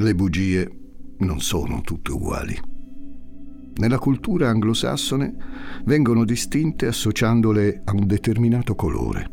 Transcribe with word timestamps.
Le 0.00 0.14
bugie 0.14 0.66
non 1.18 1.40
sono 1.40 1.82
tutte 1.82 2.10
uguali. 2.10 2.58
Nella 3.74 3.98
cultura 3.98 4.48
anglosassone 4.48 5.36
vengono 5.84 6.24
distinte 6.24 6.86
associandole 6.86 7.82
a 7.84 7.92
un 7.92 8.06
determinato 8.06 8.74
colore. 8.74 9.30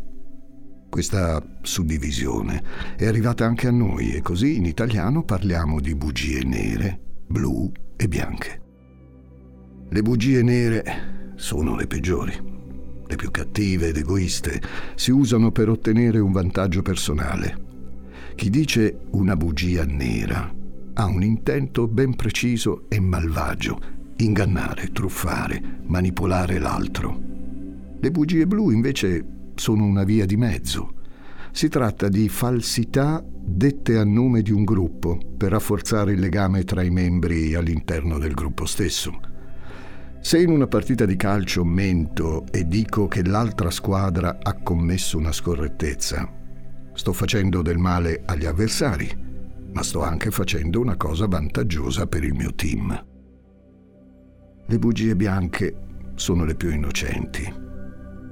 Questa 0.89 1.42
suddivisione 1.61 2.61
è 2.98 3.06
arrivata 3.06 3.46
anche 3.46 3.68
a 3.68 3.71
noi 3.71 4.11
e 4.11 4.21
così 4.21 4.57
in 4.57 4.66
italiano 4.66 5.24
parliamo 5.24 5.80
di 5.80 5.96
bugie 5.96 6.43
nere, 6.43 7.00
blu 7.28 7.71
e 7.96 8.07
bianche. 8.10 8.61
Le 9.88 10.02
bugie 10.02 10.43
nere 10.43 11.32
sono 11.36 11.78
le 11.78 11.88
peggiori, 11.88 12.34
le 13.07 13.15
più 13.15 13.32
cattive 13.32 13.88
ed 13.88 13.96
egoiste, 13.96 14.61
si 14.96 15.11
usano 15.11 15.50
per 15.50 15.70
ottenere 15.70 16.20
un 16.20 16.34
vantaggio 16.34 16.82
personale. 16.82 17.64
Chi 18.36 18.50
dice 18.50 19.06
una 19.11 19.36
bugia 19.38 19.86
nera 19.86 20.56
ha 21.00 21.06
un 21.06 21.21
intento 21.21 21.87
ben 21.87 22.15
preciso 22.15 22.86
e 22.89 23.00
malvagio, 23.00 23.79
ingannare, 24.18 24.92
truffare, 24.92 25.82
manipolare 25.83 26.57
l'altro. 26.57 27.21
Le 28.00 28.11
bugie 28.11 28.47
blu 28.47 28.71
invece 28.71 29.52
sono 29.54 29.86
una 29.86 30.04
via 30.04 30.25
di 30.25 30.36
mezzo. 30.38 30.93
Si 31.52 31.68
tratta 31.69 32.09
di 32.09 32.28
falsità 32.30 33.23
dette 33.23 33.97
a 33.97 34.03
nome 34.03 34.41
di 34.41 34.52
un 34.52 34.64
gruppo 34.64 35.19
per 35.38 35.52
rafforzare 35.52 36.14
il 36.14 36.19
legame 36.19 36.64
tra 36.64 36.81
i 36.81 36.89
membri 36.89 37.53
all'interno 37.53 38.17
del 38.17 38.33
gruppo 38.33 38.66
stesso. 38.66 39.19
Se 40.19 40.41
in 40.41 40.50
una 40.50 40.66
partita 40.66 41.05
di 41.05 41.16
calcio 41.16 41.64
mento 41.64 42.44
e 42.50 42.67
dico 42.67 43.08
che 43.08 43.23
l'altra 43.23 43.69
squadra 43.69 44.39
ha 44.41 44.53
commesso 44.64 45.19
una 45.19 45.31
scorrettezza, 45.31 46.27
sto 46.94 47.13
facendo 47.13 47.61
del 47.61 47.77
male 47.77 48.23
agli 48.25 48.45
avversari, 48.45 49.25
ma 49.78 49.83
sto 49.83 50.02
anche 50.02 50.31
facendo 50.31 50.81
una 50.81 50.97
cosa 50.97 51.28
vantaggiosa 51.28 52.08
per 52.08 52.23
il 52.23 52.33
mio 52.33 52.52
team. 52.56 53.06
Le 54.66 54.80
bugie 54.80 55.16
bianche 55.16 55.75
sono 56.16 56.45
le 56.45 56.56
più 56.56 56.72
innocenti 56.72 57.66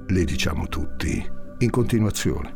le 0.08 0.24
diciamo 0.24 0.68
tutti, 0.68 1.24
in 1.58 1.70
continuazione. 1.70 2.54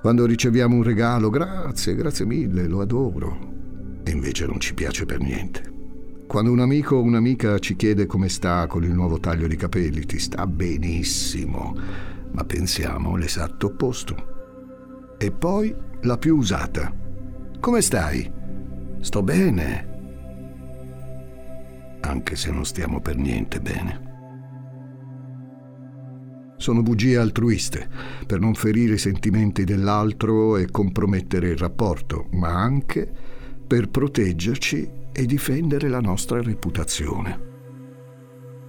Quando 0.00 0.24
riceviamo 0.24 0.76
un 0.76 0.82
regalo, 0.82 1.28
grazie, 1.28 1.94
grazie 1.94 2.24
mille, 2.24 2.66
lo 2.66 2.80
adoro. 2.80 4.02
E 4.02 4.10
invece 4.10 4.46
non 4.46 4.58
ci 4.58 4.72
piace 4.72 5.04
per 5.04 5.20
niente. 5.20 5.70
Quando 6.26 6.50
un 6.50 6.60
amico 6.60 6.96
o 6.96 7.02
un'amica 7.02 7.58
ci 7.58 7.76
chiede 7.76 8.06
come 8.06 8.28
sta 8.28 8.66
con 8.66 8.84
il 8.84 8.92
nuovo 8.92 9.18
taglio 9.18 9.46
di 9.46 9.56
capelli, 9.56 10.06
ti 10.06 10.18
sta 10.18 10.46
benissimo, 10.46 11.76
ma 12.32 12.44
pensiamo 12.44 13.16
l'esatto 13.16 13.66
opposto. 13.66 15.16
E 15.18 15.30
poi 15.30 15.74
la 16.02 16.16
più 16.16 16.36
usata. 16.36 17.08
Come 17.60 17.80
stai? 17.82 18.30
Sto 19.00 19.22
bene. 19.22 19.88
Anche 22.00 22.36
se 22.36 22.50
non 22.50 22.64
stiamo 22.64 23.00
per 23.00 23.16
niente 23.16 23.60
bene 23.60 24.08
sono 26.60 26.82
bugie 26.82 27.16
altruiste, 27.16 27.88
per 28.26 28.38
non 28.38 28.52
ferire 28.52 28.94
i 28.94 28.98
sentimenti 28.98 29.64
dell'altro 29.64 30.58
e 30.58 30.70
compromettere 30.70 31.48
il 31.48 31.56
rapporto, 31.56 32.26
ma 32.32 32.48
anche 32.48 33.10
per 33.66 33.88
proteggerci 33.88 34.90
e 35.10 35.24
difendere 35.24 35.88
la 35.88 36.00
nostra 36.00 36.42
reputazione. 36.42 37.48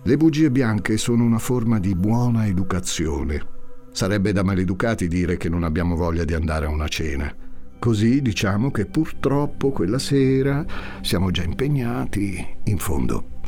Le 0.03 0.17
bugie 0.17 0.49
bianche 0.49 0.95
sono 0.95 1.25
una 1.25 1.37
forma 1.37 1.79
di 1.79 1.93
buona 1.93 2.47
educazione. 2.47 3.45
Sarebbe 3.91 4.31
da 4.31 4.41
maleducati 4.41 5.09
dire 5.09 5.35
che 5.35 5.49
non 5.49 5.63
abbiamo 5.63 5.97
voglia 5.97 6.23
di 6.23 6.33
andare 6.33 6.67
a 6.67 6.69
una 6.69 6.87
cena. 6.87 7.35
Così 7.81 8.21
diciamo 8.21 8.69
che 8.69 8.85
purtroppo 8.85 9.71
quella 9.71 9.97
sera 9.97 10.63
siamo 11.01 11.31
già 11.31 11.41
impegnati. 11.41 12.57
In 12.65 12.77
fondo, 12.77 13.39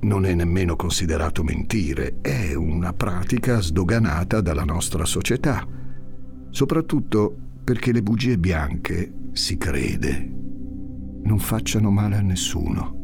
non 0.00 0.26
è 0.26 0.34
nemmeno 0.34 0.76
considerato 0.76 1.42
mentire, 1.42 2.18
è 2.20 2.52
una 2.52 2.92
pratica 2.92 3.62
sdoganata 3.62 4.42
dalla 4.42 4.64
nostra 4.64 5.06
società, 5.06 5.66
soprattutto 6.50 7.34
perché 7.64 7.92
le 7.92 8.02
bugie 8.02 8.36
bianche, 8.36 9.30
si 9.32 9.56
crede, 9.56 10.18
non 11.22 11.38
facciano 11.38 11.90
male 11.90 12.16
a 12.16 12.20
nessuno. 12.20 12.98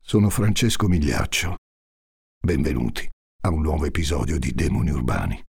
Sono 0.00 0.30
Francesco 0.30 0.86
Migliaccio. 0.86 1.56
Benvenuti 2.40 3.08
a 3.40 3.50
un 3.50 3.60
nuovo 3.60 3.86
episodio 3.86 4.38
di 4.38 4.52
Demoni 4.52 4.90
Urbani. 4.90 5.48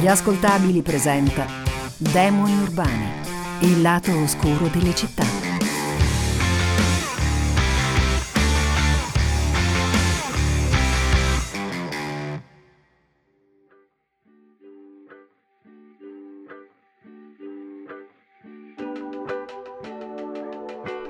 Gli 0.00 0.06
ascoltabili 0.06 0.80
presenta 0.80 1.44
Demoni 1.98 2.56
Urbani, 2.62 3.04
il 3.60 3.82
lato 3.82 4.18
oscuro 4.18 4.68
delle 4.68 4.94
città. 4.94 5.24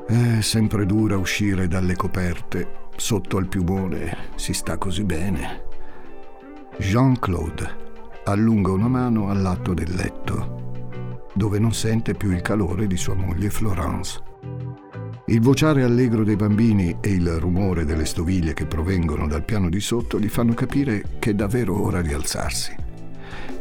È 0.08 0.40
sempre 0.40 0.84
dura 0.84 1.16
uscire 1.16 1.68
dalle 1.68 1.94
coperte. 1.94 2.88
Sotto 2.96 3.36
al 3.36 3.46
piumone 3.46 4.30
si 4.34 4.52
sta 4.52 4.78
così 4.78 5.04
bene. 5.04 5.62
Jean-Claude 6.76 7.79
allunga 8.24 8.72
una 8.72 8.88
mano 8.88 9.30
all'atto 9.30 9.72
del 9.72 9.94
letto, 9.94 11.28
dove 11.34 11.58
non 11.58 11.72
sente 11.72 12.14
più 12.14 12.30
il 12.30 12.42
calore 12.42 12.86
di 12.86 12.96
sua 12.96 13.14
moglie 13.14 13.50
Florence. 13.50 14.22
Il 15.26 15.40
vociare 15.40 15.84
allegro 15.84 16.24
dei 16.24 16.36
bambini 16.36 16.96
e 17.00 17.10
il 17.10 17.38
rumore 17.38 17.84
delle 17.84 18.04
stoviglie 18.04 18.52
che 18.52 18.66
provengono 18.66 19.26
dal 19.28 19.44
piano 19.44 19.68
di 19.68 19.80
sotto 19.80 20.18
gli 20.18 20.28
fanno 20.28 20.54
capire 20.54 21.04
che 21.18 21.30
è 21.30 21.34
davvero 21.34 21.80
ora 21.80 22.02
di 22.02 22.12
alzarsi. 22.12 22.74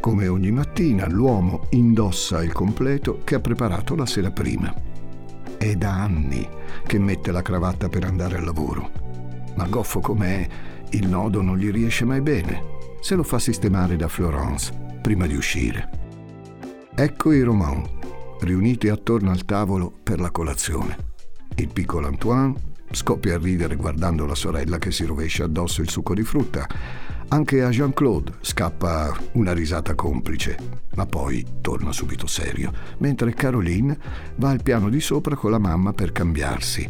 Come 0.00 0.26
ogni 0.26 0.50
mattina 0.50 1.06
l'uomo 1.08 1.66
indossa 1.70 2.42
il 2.42 2.52
completo 2.52 3.20
che 3.22 3.36
ha 3.36 3.40
preparato 3.40 3.94
la 3.94 4.06
sera 4.06 4.30
prima. 4.30 4.74
È 5.56 5.74
da 5.74 5.92
anni 5.92 6.46
che 6.86 6.98
mette 6.98 7.30
la 7.30 7.42
cravatta 7.42 7.88
per 7.88 8.04
andare 8.04 8.38
al 8.38 8.44
lavoro. 8.44 8.90
Ma 9.54 9.66
goffo 9.66 10.00
com'è, 10.00 10.48
il 10.90 11.08
nodo 11.08 11.40
non 11.42 11.56
gli 11.56 11.70
riesce 11.70 12.04
mai 12.04 12.20
bene 12.20 12.78
se 13.00 13.14
lo 13.14 13.22
fa 13.22 13.38
sistemare 13.38 13.96
da 13.96 14.08
Florence 14.08 14.72
prima 15.00 15.26
di 15.26 15.34
uscire. 15.34 15.88
Ecco 16.94 17.32
i 17.32 17.42
Roman, 17.42 17.82
riuniti 18.40 18.88
attorno 18.88 19.30
al 19.30 19.44
tavolo 19.44 19.92
per 20.02 20.20
la 20.20 20.30
colazione. 20.30 20.96
Il 21.56 21.68
piccolo 21.68 22.06
Antoine 22.06 22.54
scoppia 22.90 23.36
a 23.36 23.38
ridere 23.38 23.76
guardando 23.76 24.26
la 24.26 24.34
sorella 24.34 24.78
che 24.78 24.90
si 24.90 25.04
rovescia 25.04 25.44
addosso 25.44 25.80
il 25.80 25.88
succo 25.88 26.14
di 26.14 26.22
frutta. 26.22 26.66
Anche 27.28 27.62
a 27.62 27.68
Jean-Claude 27.68 28.34
scappa 28.40 29.16
una 29.32 29.52
risata 29.52 29.94
complice, 29.94 30.56
ma 30.96 31.06
poi 31.06 31.46
torna 31.60 31.92
subito 31.92 32.26
serio, 32.26 32.72
mentre 32.98 33.32
Caroline 33.34 33.96
va 34.36 34.50
al 34.50 34.62
piano 34.62 34.88
di 34.88 35.00
sopra 35.00 35.36
con 35.36 35.52
la 35.52 35.58
mamma 35.58 35.92
per 35.92 36.10
cambiarsi. 36.10 36.88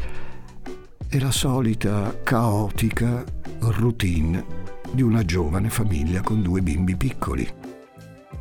È 1.06 1.18
la 1.18 1.30
solita 1.30 2.18
caotica 2.22 3.22
routine 3.58 4.79
di 4.92 5.02
una 5.02 5.24
giovane 5.24 5.70
famiglia 5.70 6.20
con 6.20 6.42
due 6.42 6.60
bimbi 6.60 6.96
piccoli. 6.96 7.48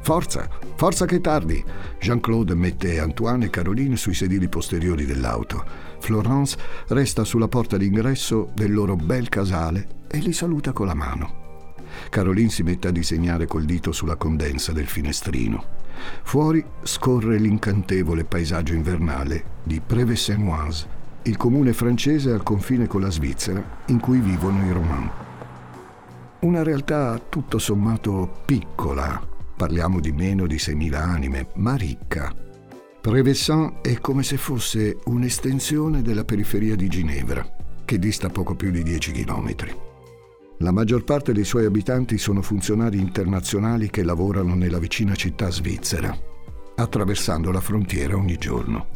Forza, 0.02 0.48
forza 0.76 1.06
che 1.06 1.22
tardi! 1.22 1.64
Jean-Claude 2.00 2.56
mette 2.56 3.00
Antoine 3.00 3.46
e 3.46 3.50
Caroline 3.50 3.96
sui 3.98 4.14
sedili 4.14 4.48
posteriori 4.48 5.06
dell'auto. 5.06 5.64
Florence 6.00 6.58
resta 6.88 7.24
sulla 7.24 7.48
porta 7.48 7.78
d'ingresso 7.78 8.50
del 8.56 8.74
loro 8.74 8.96
bel 8.96 9.30
casale 9.30 9.88
e 10.08 10.20
li 10.20 10.34
saluta 10.34 10.72
con 10.72 10.88
la 10.88 10.96
mano. 10.96 11.38
Caroline 12.10 12.50
si 12.50 12.64
mette 12.64 12.88
a 12.88 12.92
disegnare 12.92 13.46
col 13.46 13.66
dito 13.66 13.92
sulla 13.92 14.16
condensa 14.16 14.72
del 14.72 14.88
finestrino. 14.88 15.78
Fuori 16.24 16.64
scorre 16.84 17.38
l'incantevole 17.38 18.24
paesaggio 18.24 18.74
invernale 18.74 19.58
di 19.64 19.82
Prevesenoise, 19.86 20.88
il 21.24 21.36
comune 21.36 21.74
francese 21.74 22.32
al 22.32 22.44
confine 22.44 22.88
con 22.88 23.02
la 23.02 23.12
Svizzera 23.12 23.62
in 23.88 24.00
cui 24.00 24.20
vivono 24.20 24.66
i 24.66 24.72
Romani. 24.72 25.28
Una 26.42 26.64
realtà 26.64 27.20
tutto 27.28 27.58
sommato 27.58 28.44
piccola, 28.46 29.22
parliamo 29.58 30.00
di 30.00 30.14
meno 30.14 30.48
di 30.48 30.56
6.000 30.56 30.94
anime, 30.94 31.48
ma 31.56 31.76
ricca. 31.76 32.34
Prevessan 33.02 33.80
è 33.82 34.00
come 34.00 34.24
se 34.24 34.38
fosse 34.38 35.00
un'estensione 35.04 36.02
della 36.02 36.24
periferia 36.24 36.78
di 36.78 36.88
Ginevra, 36.88 37.46
che 37.84 38.00
dista 38.00 38.30
poco 38.30 38.56
più 38.56 38.72
di 38.72 38.84
10 38.84 39.12
chilometri. 39.12 39.76
La 40.60 40.72
maggior 40.72 41.04
parte 41.04 41.34
dei 41.34 41.44
suoi 41.44 41.66
abitanti 41.66 42.18
sono 42.18 42.42
funzionari 42.42 43.00
internazionali 43.00 43.90
che 43.90 44.04
lavorano 44.04 44.56
nella 44.56 44.80
vicina 44.80 45.16
città 45.16 45.50
svizzera, 45.50 46.18
attraversando 46.76 47.52
la 47.52 47.60
frontiera 47.60 48.16
ogni 48.16 48.38
giorno. 48.38 48.88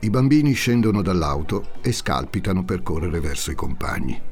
I 0.00 0.10
bambini 0.10 0.52
scendono 0.52 1.00
dall'auto 1.00 1.74
e 1.80 1.92
scalpitano 1.92 2.64
per 2.64 2.82
correre 2.82 3.20
verso 3.20 3.52
i 3.52 3.54
compagni. 3.54 4.27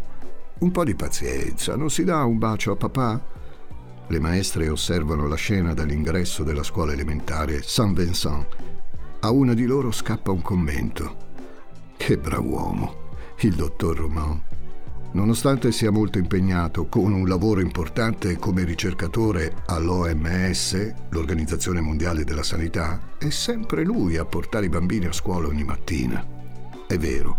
Un 0.58 0.70
po' 0.70 0.85
di 0.85 0.94
pazienza, 0.94 1.76
non 1.76 1.91
si 1.91 2.03
dà 2.05 2.25
un 2.25 2.38
bacio 2.38 2.73
a 2.73 2.76
papà? 2.76 3.20
Le 4.08 4.20
maestre 4.20 4.69
osservano 4.69 5.26
la 5.26 5.35
scena 5.35 5.75
dall'ingresso 5.75 6.44
della 6.44 6.62
scuola 6.62 6.93
elementare 6.93 7.62
Saint-Vincent. 7.62 8.47
A 9.20 9.31
una 9.31 9.53
di 9.53 9.67
loro 9.67 9.91
scappa 9.91 10.31
un 10.31 10.41
commento. 10.41 11.17
Che 11.97 12.17
brav'uomo, 12.17 13.11
il 13.41 13.55
dottor 13.55 13.97
Romain. 13.97 14.43
Nonostante 15.12 15.73
sia 15.73 15.91
molto 15.91 16.19
impegnato 16.19 16.87
con 16.87 17.12
un 17.12 17.26
lavoro 17.26 17.61
importante 17.61 18.37
come 18.37 18.64
ricercatore 18.64 19.62
all'OMS, 19.67 20.94
l'Organizzazione 21.11 21.81
Mondiale 21.81 22.25
della 22.25 22.43
Sanità, 22.43 23.14
è 23.19 23.31
sempre 23.31 23.85
lui 23.85 24.17
a 24.17 24.25
portare 24.25 24.67
i 24.67 24.70
bambini 24.70 25.06
a 25.06 25.12
scuola 25.12 25.49
ogni 25.49 25.64
mattina. 25.64 26.25
È 26.87 26.97
vero, 26.99 27.38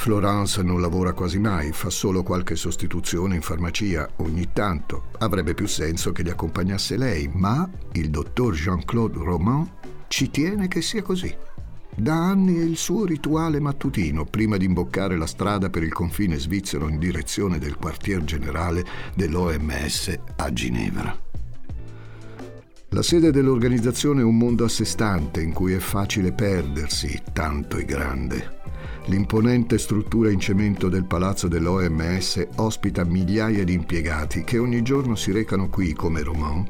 Florence 0.00 0.62
non 0.62 0.80
lavora 0.80 1.12
quasi 1.12 1.38
mai, 1.38 1.72
fa 1.72 1.90
solo 1.90 2.22
qualche 2.22 2.56
sostituzione 2.56 3.34
in 3.34 3.42
farmacia 3.42 4.08
ogni 4.16 4.48
tanto. 4.50 5.10
Avrebbe 5.18 5.52
più 5.52 5.68
senso 5.68 6.10
che 6.10 6.22
li 6.22 6.30
accompagnasse 6.30 6.96
lei, 6.96 7.30
ma 7.30 7.68
il 7.92 8.08
dottor 8.08 8.54
Jean-Claude 8.54 9.18
Roman 9.18 9.70
ci 10.08 10.30
tiene 10.30 10.68
che 10.68 10.80
sia 10.80 11.02
così. 11.02 11.36
Da 11.94 12.14
anni 12.14 12.56
è 12.56 12.62
il 12.62 12.78
suo 12.78 13.04
rituale 13.04 13.60
mattutino 13.60 14.24
prima 14.24 14.56
di 14.56 14.64
imboccare 14.64 15.18
la 15.18 15.26
strada 15.26 15.68
per 15.68 15.82
il 15.82 15.92
confine 15.92 16.38
svizzero 16.38 16.88
in 16.88 16.98
direzione 16.98 17.58
del 17.58 17.76
quartier 17.76 18.24
generale 18.24 18.82
dell'OMS 19.14 20.18
a 20.36 20.50
Ginevra. 20.50 21.14
La 22.88 23.02
sede 23.02 23.30
dell'organizzazione 23.30 24.22
è 24.22 24.24
un 24.24 24.38
mondo 24.38 24.64
a 24.64 24.68
sé 24.68 24.86
stante 24.86 25.42
in 25.42 25.52
cui 25.52 25.74
è 25.74 25.78
facile 25.78 26.32
perdersi, 26.32 27.20
tanto 27.34 27.76
è 27.76 27.84
grande. 27.84 28.59
L'imponente 29.10 29.76
struttura 29.78 30.30
in 30.30 30.38
cemento 30.38 30.88
del 30.88 31.04
palazzo 31.04 31.48
dell'OMS 31.48 32.46
ospita 32.58 33.02
migliaia 33.02 33.64
di 33.64 33.72
impiegati 33.72 34.44
che 34.44 34.56
ogni 34.56 34.82
giorno 34.82 35.16
si 35.16 35.32
recano 35.32 35.68
qui 35.68 35.92
come 35.94 36.22
Roman, 36.22 36.64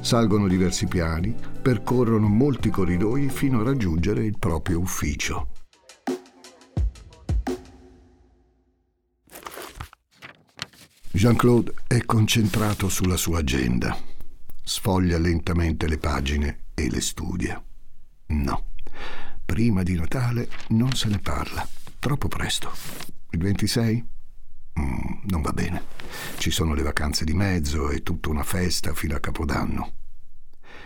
salgono 0.00 0.48
diversi 0.48 0.86
piani, 0.86 1.32
percorrono 1.62 2.26
molti 2.26 2.70
corridoi 2.70 3.28
fino 3.28 3.60
a 3.60 3.62
raggiungere 3.62 4.24
il 4.24 4.36
proprio 4.36 4.80
ufficio. 4.80 5.46
Jean-Claude 11.12 11.72
è 11.86 12.04
concentrato 12.04 12.88
sulla 12.88 13.16
sua 13.16 13.38
agenda. 13.38 13.96
Sfoglia 14.60 15.18
lentamente 15.18 15.86
le 15.86 15.98
pagine 15.98 16.64
e 16.74 16.90
le 16.90 17.00
studia. 17.00 17.62
No, 18.26 18.64
prima 19.44 19.84
di 19.84 19.94
Natale 19.94 20.48
non 20.70 20.92
se 20.92 21.08
ne 21.08 21.20
parla. 21.20 21.75
Troppo 22.06 22.28
presto. 22.28 22.70
Il 23.30 23.40
26? 23.40 24.06
Mm, 24.78 25.24
non 25.24 25.42
va 25.42 25.50
bene. 25.50 25.82
Ci 26.38 26.52
sono 26.52 26.72
le 26.72 26.82
vacanze 26.82 27.24
di 27.24 27.34
mezzo 27.34 27.90
e 27.90 28.04
tutta 28.04 28.28
una 28.28 28.44
festa 28.44 28.94
fino 28.94 29.16
a 29.16 29.18
Capodanno. 29.18 29.92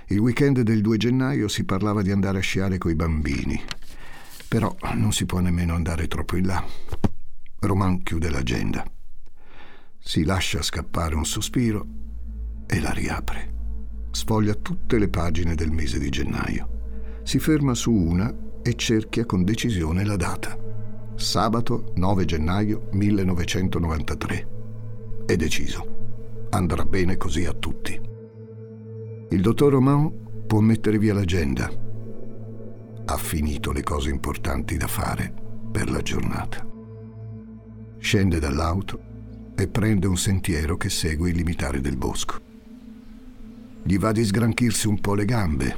Il 0.06 0.18
weekend 0.18 0.62
del 0.62 0.80
2 0.80 0.96
gennaio 0.96 1.46
si 1.48 1.64
parlava 1.64 2.00
di 2.00 2.10
andare 2.10 2.38
a 2.38 2.40
sciare 2.40 2.78
coi 2.78 2.94
bambini. 2.94 3.62
Però 4.48 4.74
non 4.94 5.12
si 5.12 5.26
può 5.26 5.40
nemmeno 5.40 5.74
andare 5.74 6.08
troppo 6.08 6.36
in 6.36 6.46
là. 6.46 6.64
Roman 7.58 8.02
chiude 8.02 8.30
l'agenda. 8.30 8.82
Si 9.98 10.24
lascia 10.24 10.62
scappare 10.62 11.16
un 11.16 11.26
sospiro 11.26 11.86
e 12.66 12.80
la 12.80 12.92
riapre. 12.92 14.08
Sfoglia 14.10 14.54
tutte 14.54 14.96
le 14.96 15.10
pagine 15.10 15.54
del 15.54 15.70
mese 15.70 15.98
di 15.98 16.08
gennaio. 16.08 17.20
Si 17.24 17.38
ferma 17.38 17.74
su 17.74 17.92
una 17.92 18.34
e 18.62 18.74
cerchia 18.74 19.26
con 19.26 19.44
decisione 19.44 20.02
la 20.06 20.16
data 20.16 20.68
sabato 21.20 21.92
9 21.96 22.24
gennaio 22.24 22.88
1993. 22.92 24.48
È 25.26 25.36
deciso. 25.36 25.98
Andrà 26.50 26.84
bene 26.84 27.16
così 27.16 27.44
a 27.44 27.52
tutti. 27.52 28.00
Il 29.28 29.40
dottor 29.40 29.72
Romain 29.72 30.44
può 30.46 30.60
mettere 30.60 30.98
via 30.98 31.14
l'agenda. 31.14 31.70
Ha 33.04 33.16
finito 33.16 33.70
le 33.70 33.82
cose 33.82 34.10
importanti 34.10 34.76
da 34.76 34.88
fare 34.88 35.32
per 35.70 35.90
la 35.90 36.00
giornata. 36.00 36.66
Scende 37.98 38.38
dall'auto 38.40 38.98
e 39.54 39.68
prende 39.68 40.06
un 40.06 40.16
sentiero 40.16 40.76
che 40.76 40.88
segue 40.88 41.30
il 41.30 41.36
limitare 41.36 41.80
del 41.80 41.96
bosco. 41.96 42.40
Gli 43.82 43.98
va 43.98 44.10
di 44.10 44.24
sgranchirsi 44.24 44.88
un 44.88 45.00
po' 45.00 45.14
le 45.14 45.26
gambe 45.26 45.76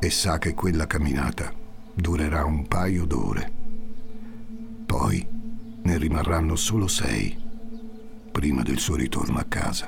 e 0.00 0.10
sa 0.10 0.38
che 0.38 0.54
quella 0.54 0.86
camminata 0.86 1.52
durerà 1.94 2.44
un 2.44 2.66
paio 2.66 3.04
d'ore. 3.06 3.59
Poi 4.90 5.24
ne 5.84 5.98
rimarranno 5.98 6.56
solo 6.56 6.88
sei 6.88 7.38
prima 8.32 8.64
del 8.64 8.80
suo 8.80 8.96
ritorno 8.96 9.38
a 9.38 9.44
casa. 9.44 9.86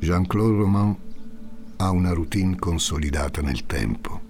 Jean-Claude 0.00 0.56
Roman 0.56 0.96
ha 1.76 1.90
una 1.90 2.12
routine 2.12 2.56
consolidata 2.56 3.42
nel 3.42 3.64
tempo. 3.64 4.20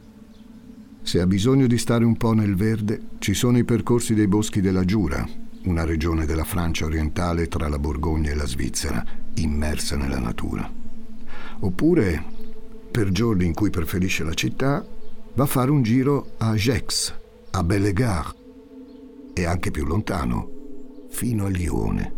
Se 1.01 1.23
ha 1.23 1.27
bisogno 1.27 1.67
di 1.67 1.79
stare 1.79 2.05
un 2.05 2.19
po' 2.19 2.35
nel 2.35 2.55
verde, 2.55 3.13
ci 3.19 3.33
sono 3.33 3.57
i 3.57 3.65
percorsi 3.65 4.13
dei 4.13 4.29
boschi 4.29 4.61
della 4.61 4.85
Giura, 4.85 5.27
una 5.65 5.85
regione 5.85 6.27
della 6.27 6.45
Francia 6.45 6.85
orientale 6.85 7.49
tra 7.49 7.67
la 7.67 7.79
Borgogna 7.79 8.31
e 8.31 8.35
la 8.35 8.47
Svizzera, 8.47 9.03
immersa 9.37 9.97
nella 9.97 10.19
natura. 10.19 10.71
Oppure, 11.61 12.23
per 12.91 13.11
giorni 13.11 13.47
in 13.47 13.55
cui 13.55 13.71
preferisce 13.71 14.23
la 14.23 14.35
città, 14.35 14.87
va 15.33 15.45
a 15.45 15.47
fare 15.47 15.71
un 15.71 15.81
giro 15.81 16.33
a 16.37 16.55
Gex, 16.57 17.27
a 17.51 17.63
Bellegarde 17.63 18.37
e 19.33 19.45
anche 19.45 19.71
più 19.71 19.85
lontano, 19.85 21.07
fino 21.11 21.47
a 21.47 21.49
Lione. 21.49 22.15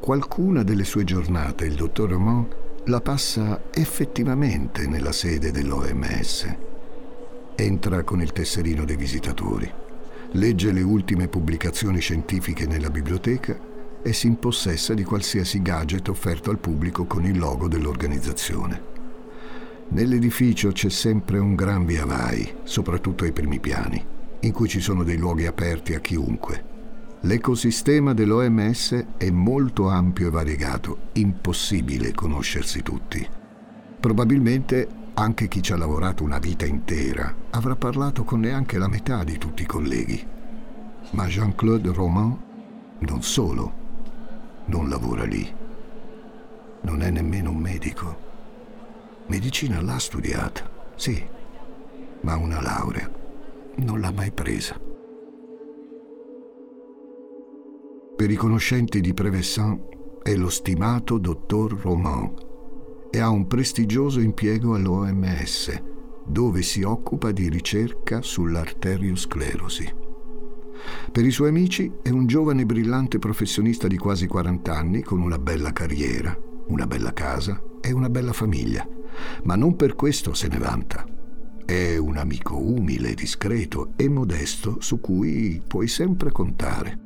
Qualcuna 0.00 0.62
delle 0.62 0.84
sue 0.84 1.04
giornate 1.04 1.64
il 1.64 1.74
dottor 1.74 2.10
Roman 2.10 2.46
la 2.84 3.00
passa 3.00 3.62
effettivamente 3.72 4.86
nella 4.86 5.12
sede 5.12 5.50
dell'OMS. 5.50 6.56
Entra 7.54 8.02
con 8.02 8.20
il 8.20 8.32
tesserino 8.32 8.84
dei 8.84 8.96
visitatori, 8.96 9.72
legge 10.32 10.72
le 10.72 10.82
ultime 10.82 11.28
pubblicazioni 11.28 12.00
scientifiche 12.00 12.66
nella 12.66 12.90
biblioteca 12.90 13.58
e 14.02 14.12
si 14.12 14.26
impossessa 14.26 14.92
di 14.92 15.04
qualsiasi 15.04 15.62
gadget 15.62 16.08
offerto 16.08 16.50
al 16.50 16.58
pubblico 16.58 17.06
con 17.06 17.24
il 17.24 17.38
logo 17.38 17.68
dell'organizzazione. 17.68 18.93
Nell'edificio 19.88 20.72
c'è 20.72 20.88
sempre 20.88 21.38
un 21.38 21.54
gran 21.54 21.84
via 21.84 22.04
vai, 22.04 22.52
soprattutto 22.64 23.24
ai 23.24 23.32
primi 23.32 23.60
piani, 23.60 24.04
in 24.40 24.52
cui 24.52 24.68
ci 24.68 24.80
sono 24.80 25.04
dei 25.04 25.16
luoghi 25.16 25.46
aperti 25.46 25.94
a 25.94 26.00
chiunque. 26.00 26.72
L'ecosistema 27.20 28.12
dell'OMS 28.12 29.06
è 29.16 29.30
molto 29.30 29.88
ampio 29.88 30.26
e 30.26 30.30
variegato, 30.30 30.98
impossibile 31.12 32.12
conoscersi 32.12 32.82
tutti. 32.82 33.26
Probabilmente 34.00 34.88
anche 35.14 35.48
chi 35.48 35.62
ci 35.62 35.72
ha 35.72 35.76
lavorato 35.76 36.24
una 36.24 36.38
vita 36.38 36.66
intera 36.66 37.34
avrà 37.50 37.76
parlato 37.76 38.24
con 38.24 38.40
neanche 38.40 38.78
la 38.78 38.88
metà 38.88 39.24
di 39.24 39.38
tutti 39.38 39.62
i 39.62 39.66
colleghi. 39.66 40.22
Ma 41.12 41.26
Jean-Claude 41.26 41.92
Roman 41.92 42.36
non 42.98 43.22
solo 43.22 43.82
non 44.66 44.88
lavora 44.88 45.24
lì, 45.24 45.46
non 46.82 47.02
è 47.02 47.10
nemmeno 47.10 47.50
un 47.50 47.58
medico. 47.58 48.23
Medicina 49.26 49.80
l'ha 49.80 49.98
studiata, 49.98 50.92
sì, 50.96 51.26
ma 52.20 52.36
una 52.36 52.60
laurea 52.60 53.10
non 53.76 54.00
l'ha 54.00 54.12
mai 54.12 54.30
presa. 54.30 54.78
Per 58.16 58.30
i 58.30 58.36
conoscenti 58.36 59.00
di 59.00 59.14
Prevessan 59.14 59.82
è 60.22 60.34
lo 60.34 60.50
stimato 60.50 61.16
dottor 61.16 61.74
Roman 61.80 62.34
e 63.10 63.18
ha 63.18 63.30
un 63.30 63.46
prestigioso 63.46 64.20
impiego 64.20 64.74
all'OMS, 64.74 65.82
dove 66.26 66.60
si 66.60 66.82
occupa 66.82 67.32
di 67.32 67.48
ricerca 67.48 68.20
sull'arteriosclerosi. 68.20 69.94
Per 71.10 71.24
i 71.24 71.30
suoi 71.30 71.48
amici 71.48 71.90
è 72.02 72.10
un 72.10 72.26
giovane 72.26 72.66
brillante 72.66 73.18
professionista 73.18 73.88
di 73.88 73.96
quasi 73.96 74.26
40 74.26 74.74
anni 74.74 75.02
con 75.02 75.20
una 75.20 75.38
bella 75.38 75.72
carriera, 75.72 76.38
una 76.66 76.86
bella 76.86 77.14
casa 77.14 77.60
e 77.80 77.90
una 77.90 78.10
bella 78.10 78.32
famiglia 78.32 78.93
ma 79.44 79.54
non 79.56 79.76
per 79.76 79.94
questo 79.94 80.34
se 80.34 80.48
ne 80.48 80.58
vanta. 80.58 81.04
È 81.64 81.96
un 81.96 82.18
amico 82.18 82.58
umile, 82.58 83.14
discreto 83.14 83.92
e 83.96 84.08
modesto 84.08 84.80
su 84.80 85.00
cui 85.00 85.62
puoi 85.66 85.88
sempre 85.88 86.30
contare. 86.30 86.98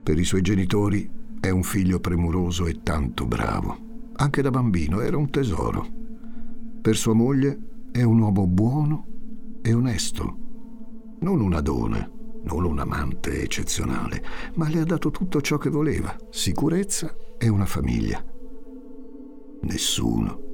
Per 0.00 0.16
i 0.16 0.24
suoi 0.24 0.42
genitori 0.42 1.10
è 1.40 1.50
un 1.50 1.64
figlio 1.64 1.98
premuroso 1.98 2.66
e 2.66 2.82
tanto 2.82 3.26
bravo. 3.26 3.86
Anche 4.14 4.42
da 4.42 4.50
bambino 4.50 5.00
era 5.00 5.16
un 5.16 5.28
tesoro. 5.30 5.86
Per 6.80 6.96
sua 6.96 7.14
moglie 7.14 7.86
è 7.90 8.02
un 8.02 8.20
uomo 8.20 8.46
buono 8.46 9.06
e 9.60 9.72
onesto. 9.72 11.16
Non 11.20 11.40
un 11.40 11.52
adone, 11.54 12.10
non 12.44 12.64
un 12.64 12.78
amante 12.78 13.42
eccezionale, 13.42 14.24
ma 14.54 14.68
le 14.68 14.80
ha 14.80 14.84
dato 14.84 15.10
tutto 15.10 15.40
ciò 15.40 15.58
che 15.58 15.68
voleva, 15.68 16.16
sicurezza 16.30 17.12
e 17.36 17.48
una 17.48 17.66
famiglia. 17.66 18.24
Nessuno 19.62 20.47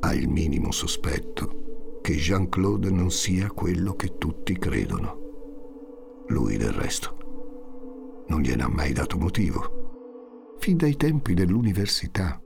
ha 0.00 0.14
il 0.14 0.28
minimo 0.28 0.72
sospetto 0.72 1.98
che 2.02 2.14
Jean-Claude 2.14 2.90
non 2.90 3.10
sia 3.10 3.50
quello 3.50 3.94
che 3.94 4.16
tutti 4.18 4.58
credono. 4.58 6.24
Lui 6.28 6.56
del 6.56 6.72
resto 6.72 8.24
non 8.28 8.40
gliene 8.40 8.62
ha 8.62 8.68
mai 8.68 8.92
dato 8.92 9.18
motivo, 9.18 10.56
fin 10.58 10.76
dai 10.76 10.96
tempi 10.96 11.34
dell'università. 11.34 12.40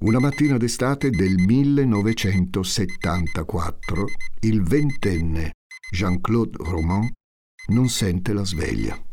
Una 0.00 0.20
mattina 0.20 0.58
d'estate 0.58 1.10
del 1.10 1.34
1974, 1.38 4.04
il 4.42 4.62
ventenne 4.62 5.54
Jean-Claude 5.90 6.56
Roman 6.58 7.10
non 7.68 7.88
sente 7.88 8.32
la 8.32 8.44
sveglia. 8.44 9.07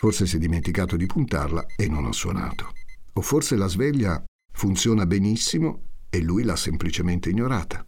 Forse 0.00 0.24
si 0.24 0.36
è 0.36 0.38
dimenticato 0.38 0.96
di 0.96 1.04
puntarla 1.04 1.66
e 1.76 1.86
non 1.86 2.06
ha 2.06 2.12
suonato. 2.12 2.72
O 3.12 3.20
forse 3.20 3.54
la 3.54 3.66
sveglia 3.66 4.24
funziona 4.50 5.04
benissimo 5.04 5.82
e 6.08 6.22
lui 6.22 6.42
l'ha 6.42 6.56
semplicemente 6.56 7.28
ignorata. 7.28 7.84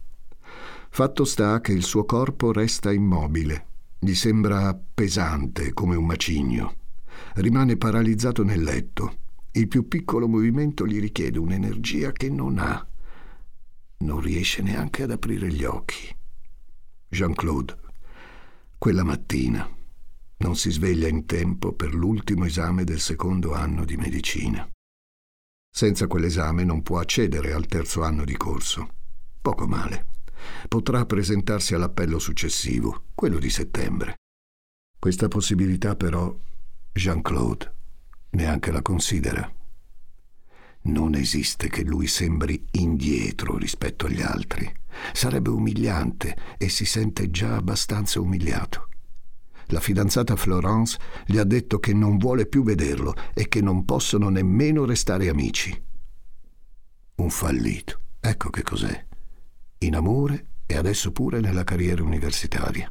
Fatto 0.91 1.25
sta 1.25 1.59
che 1.59 1.71
il 1.71 1.81
suo 1.81 2.05
corpo 2.05 2.51
resta 2.51 2.91
immobile, 2.91 3.65
gli 3.97 4.13
sembra 4.13 4.79
pesante 4.93 5.73
come 5.73 5.95
un 5.95 6.05
macigno. 6.05 6.75
Rimane 7.33 7.77
paralizzato 7.77 8.43
nel 8.43 8.61
letto 8.61 9.17
il 9.53 9.67
più 9.67 9.87
piccolo 9.87 10.27
movimento 10.27 10.85
gli 10.85 10.99
richiede 10.99 11.39
un'energia 11.39 12.11
che 12.11 12.29
non 12.29 12.59
ha. 12.59 12.87
Non 13.97 14.19
riesce 14.19 14.61
neanche 14.61 15.01
ad 15.01 15.09
aprire 15.09 15.51
gli 15.51 15.63
occhi. 15.63 16.15
Jean-Claude, 17.09 17.75
quella 18.77 19.03
mattina, 19.03 19.67
non 20.43 20.57
si 20.57 20.71
sveglia 20.71 21.07
in 21.07 21.25
tempo 21.25 21.71
per 21.71 21.93
l'ultimo 21.93 22.43
esame 22.43 22.83
del 22.83 22.99
secondo 22.99 23.53
anno 23.53 23.85
di 23.85 23.95
medicina. 23.95 24.69
Senza 25.73 26.05
quell'esame 26.05 26.65
non 26.65 26.83
può 26.83 26.99
accedere 26.99 27.53
al 27.53 27.65
terzo 27.65 28.03
anno 28.03 28.25
di 28.25 28.35
corso. 28.35 28.89
Poco 29.41 29.65
male. 29.67 30.05
Potrà 30.67 31.05
presentarsi 31.05 31.73
all'appello 31.73 32.19
successivo, 32.19 33.05
quello 33.15 33.39
di 33.39 33.49
settembre. 33.49 34.15
Questa 34.99 35.29
possibilità 35.29 35.95
però 35.95 36.37
Jean-Claude 36.91 37.73
neanche 38.31 38.71
la 38.71 38.81
considera. 38.81 39.49
Non 40.85 41.15
esiste 41.15 41.69
che 41.69 41.83
lui 41.83 42.07
sembri 42.07 42.67
indietro 42.71 43.57
rispetto 43.57 44.07
agli 44.07 44.21
altri. 44.21 44.69
Sarebbe 45.13 45.49
umiliante 45.49 46.35
e 46.57 46.67
si 46.67 46.83
sente 46.83 47.31
già 47.31 47.55
abbastanza 47.55 48.19
umiliato. 48.19 48.89
La 49.73 49.79
fidanzata 49.79 50.35
Florence 50.35 50.99
gli 51.25 51.39
ha 51.39 51.43
detto 51.43 51.79
che 51.79 51.95
non 51.95 52.17
vuole 52.17 52.45
più 52.45 52.61
vederlo 52.63 53.15
e 53.33 53.47
che 53.47 53.59
non 53.59 53.85
possono 53.85 54.29
nemmeno 54.29 54.85
restare 54.85 55.29
amici. 55.29 55.75
Un 57.15 57.29
fallito, 57.31 58.01
ecco 58.19 58.51
che 58.51 58.61
cos'è. 58.61 59.05
In 59.79 59.95
amore 59.95 60.49
e 60.67 60.77
adesso 60.77 61.11
pure 61.11 61.39
nella 61.39 61.63
carriera 61.63 62.03
universitaria. 62.03 62.87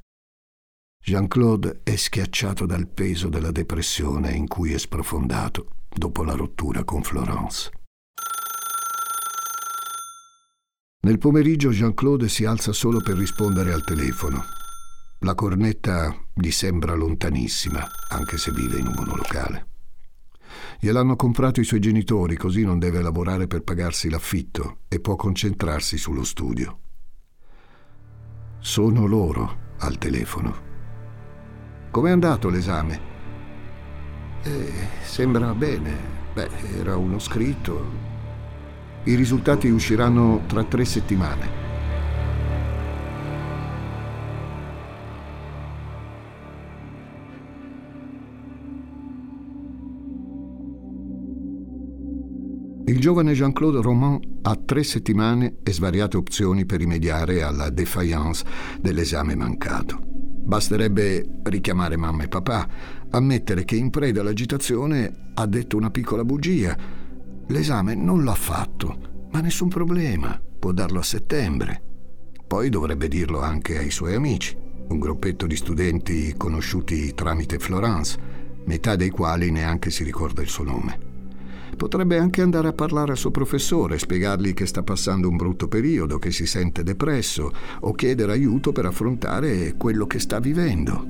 Jean-Claude 1.01 1.83
è 1.85 1.95
schiacciato 1.95 2.67
dal 2.67 2.89
peso 2.89 3.29
della 3.29 3.53
depressione 3.53 4.33
in 4.33 4.49
cui 4.49 4.73
è 4.73 4.79
sprofondato 4.79 5.69
dopo 5.89 6.25
la 6.25 6.35
rottura 6.35 6.83
con 6.83 7.05
Florence. 7.05 7.71
Nel 11.03 11.19
pomeriggio 11.19 11.71
Jean-Claude 11.71 12.29
si 12.29 12.45
alza 12.45 12.73
solo 12.73 13.01
per 13.01 13.17
rispondere 13.17 13.73
al 13.73 13.85
telefono. 13.85 14.61
La 15.25 15.37
cornetta 15.37 16.13
gli 16.35 16.51
sembra 16.51 16.95
lontanissima, 16.95 17.87
anche 18.11 18.37
se 18.39 18.51
vive 18.51 18.79
in 18.79 18.89
un 18.89 18.95
monolocale. 18.97 19.67
Gliel'hanno 20.81 21.15
comprato 21.15 21.61
i 21.61 21.65
suoi 21.65 21.79
genitori, 21.79 22.37
così 22.37 22.65
non 22.65 22.81
deve 22.81 23.01
lavorare 23.01 23.47
per 23.47 23.63
pagarsi 23.63 24.11
l'affitto 24.11 24.79
e 24.89 24.99
può 24.99 25.15
concentrarsi 25.15 25.97
sullo 25.97 26.25
studio. 26.25 26.79
Sono 28.59 29.07
loro 29.07 29.59
al 29.79 29.97
telefono. 29.97 30.71
Com'è 31.93 32.11
andato 32.11 32.49
l'esame? 32.49 33.01
Eh, 34.43 34.73
sembra 35.05 35.55
bene. 35.55 35.95
Beh, 36.35 36.51
era 36.77 36.97
uno 36.97 37.21
scritto. 37.21 38.11
I 39.05 39.15
risultati 39.15 39.69
usciranno 39.69 40.43
tra 40.49 40.65
tre 40.65 40.85
settimane. 40.85 41.72
Il 52.85 52.99
giovane 52.99 53.33
Jean-Claude 53.33 53.81
Roman 53.81 54.19
ha 54.43 54.57
tre 54.57 54.83
settimane 54.83 55.59
e 55.63 55.73
svariate 55.73 56.17
opzioni 56.17 56.67
per 56.67 56.81
rimediare 56.81 57.43
alla 57.43 57.71
défaillance 57.71 58.45
dell'esame 58.81 59.37
mancato. 59.37 60.01
Basterebbe 60.05 61.25
richiamare 61.45 61.97
mamma 61.97 62.25
e 62.25 62.29
papà, 62.29 62.69
ammettere 63.11 63.65
che 63.65 63.77
in 63.77 63.91
preda 63.91 64.21
all'agitazione 64.21 65.31
ha 65.35 65.47
detto 65.47 65.77
una 65.77 65.91
piccola 65.91 66.25
bugia. 66.25 66.77
L'esame 67.47 67.95
non 67.95 68.25
l'ha 68.25 68.35
fatto, 68.35 69.29
ma 69.31 69.41
nessun 69.41 69.69
problema, 69.69 70.43
può 70.59 70.73
darlo 70.73 70.99
a 70.99 71.05
settembre. 71.05 71.81
Poi 72.45 72.69
dovrebbe 72.69 73.07
dirlo 73.07 73.41
anche 73.41 73.79
ai 73.79 73.93
suoi 73.93 74.17
amici, 74.17 74.57
un 74.89 74.99
gruppetto 74.99 75.47
di 75.47 75.55
studenti 75.55 76.35
conosciuti 76.37 77.15
tramite 77.15 77.61
Florence, 77.61 78.19
metà 78.65 78.97
dei 78.97 79.11
quali 79.11 79.53
neanche 79.53 79.91
si 79.91 80.03
ricorda 80.03 80.43
il 80.43 80.49
suo 80.49 80.65
nome. 80.65 81.12
Potrebbe 81.77 82.19
anche 82.19 82.43
andare 82.43 82.69
a 82.69 82.73
parlare 82.73 83.13
al 83.13 83.19
suo 83.19 83.31
professore, 83.31 83.99
spiegargli 83.99 84.55
che 84.55 84.67
sta 84.67 84.83
passando 84.83 85.29
un 85.29 85.37
brutto 85.37 85.69
periodo, 85.69 86.19
che 86.19 86.31
si 86.31 86.47
sente 86.47 86.83
depresso, 86.83 87.53
o 87.81 87.93
chiedere 87.93 88.33
aiuto 88.33 88.73
per 88.73 88.87
affrontare 88.87 89.75
quello 89.77 90.07
che 90.07 90.19
sta 90.19 90.39
vivendo. 90.39 91.05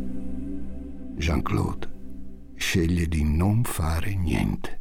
Jean-Claude 1.16 1.90
sceglie 2.56 3.06
di 3.06 3.24
non 3.24 3.64
fare 3.64 4.14
niente. 4.14 4.80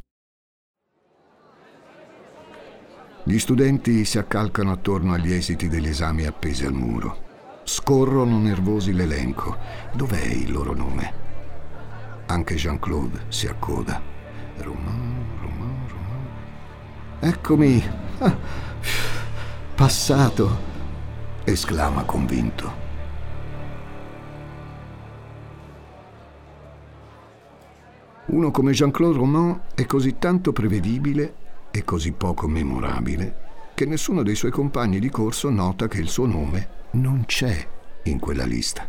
Gli 3.24 3.38
studenti 3.38 4.04
si 4.04 4.18
accalcano 4.18 4.72
attorno 4.72 5.12
agli 5.12 5.32
esiti 5.32 5.68
degli 5.68 5.88
esami 5.88 6.24
appesi 6.24 6.64
al 6.64 6.72
muro. 6.72 7.30
Scorrono 7.64 8.38
nervosi 8.38 8.92
l'elenco. 8.92 9.56
Dov'è 9.92 10.24
il 10.24 10.50
loro 10.50 10.74
nome? 10.74 11.12
Anche 12.26 12.54
Jean-Claude 12.56 13.26
si 13.28 13.46
accoda. 13.46 14.00
Romain. 14.58 15.21
Eccomi. 17.24 17.80
Ah, 18.18 18.36
passato. 19.76 20.58
esclama 21.44 22.02
convinto. 22.02 22.80
Uno 28.26 28.50
come 28.50 28.72
Jean-Claude 28.72 29.18
Roman 29.18 29.60
è 29.72 29.86
così 29.86 30.18
tanto 30.18 30.50
prevedibile 30.50 31.34
e 31.70 31.84
così 31.84 32.10
poco 32.10 32.48
memorabile 32.48 33.70
che 33.74 33.86
nessuno 33.86 34.24
dei 34.24 34.34
suoi 34.34 34.50
compagni 34.50 34.98
di 34.98 35.08
corso 35.08 35.48
nota 35.48 35.86
che 35.86 36.00
il 36.00 36.08
suo 36.08 36.26
nome 36.26 36.88
non 36.92 37.24
c'è 37.24 37.68
in 38.04 38.18
quella 38.18 38.44
lista. 38.44 38.88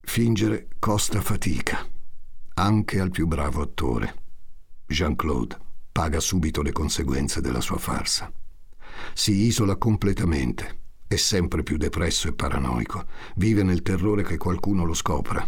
Fingere 0.00 0.66
costa 0.80 1.20
fatica 1.20 1.98
anche 2.62 3.00
al 3.00 3.10
più 3.10 3.26
bravo 3.26 3.62
attore. 3.62 4.14
Jean-Claude 4.86 5.58
paga 5.90 6.20
subito 6.20 6.62
le 6.62 6.72
conseguenze 6.72 7.40
della 7.40 7.60
sua 7.60 7.78
farsa. 7.78 8.32
Si 9.14 9.32
isola 9.32 9.76
completamente, 9.76 10.78
è 11.06 11.16
sempre 11.16 11.62
più 11.62 11.76
depresso 11.76 12.28
e 12.28 12.34
paranoico, 12.34 13.06
vive 13.36 13.62
nel 13.62 13.82
terrore 13.82 14.22
che 14.22 14.36
qualcuno 14.36 14.84
lo 14.84 14.94
scopra. 14.94 15.46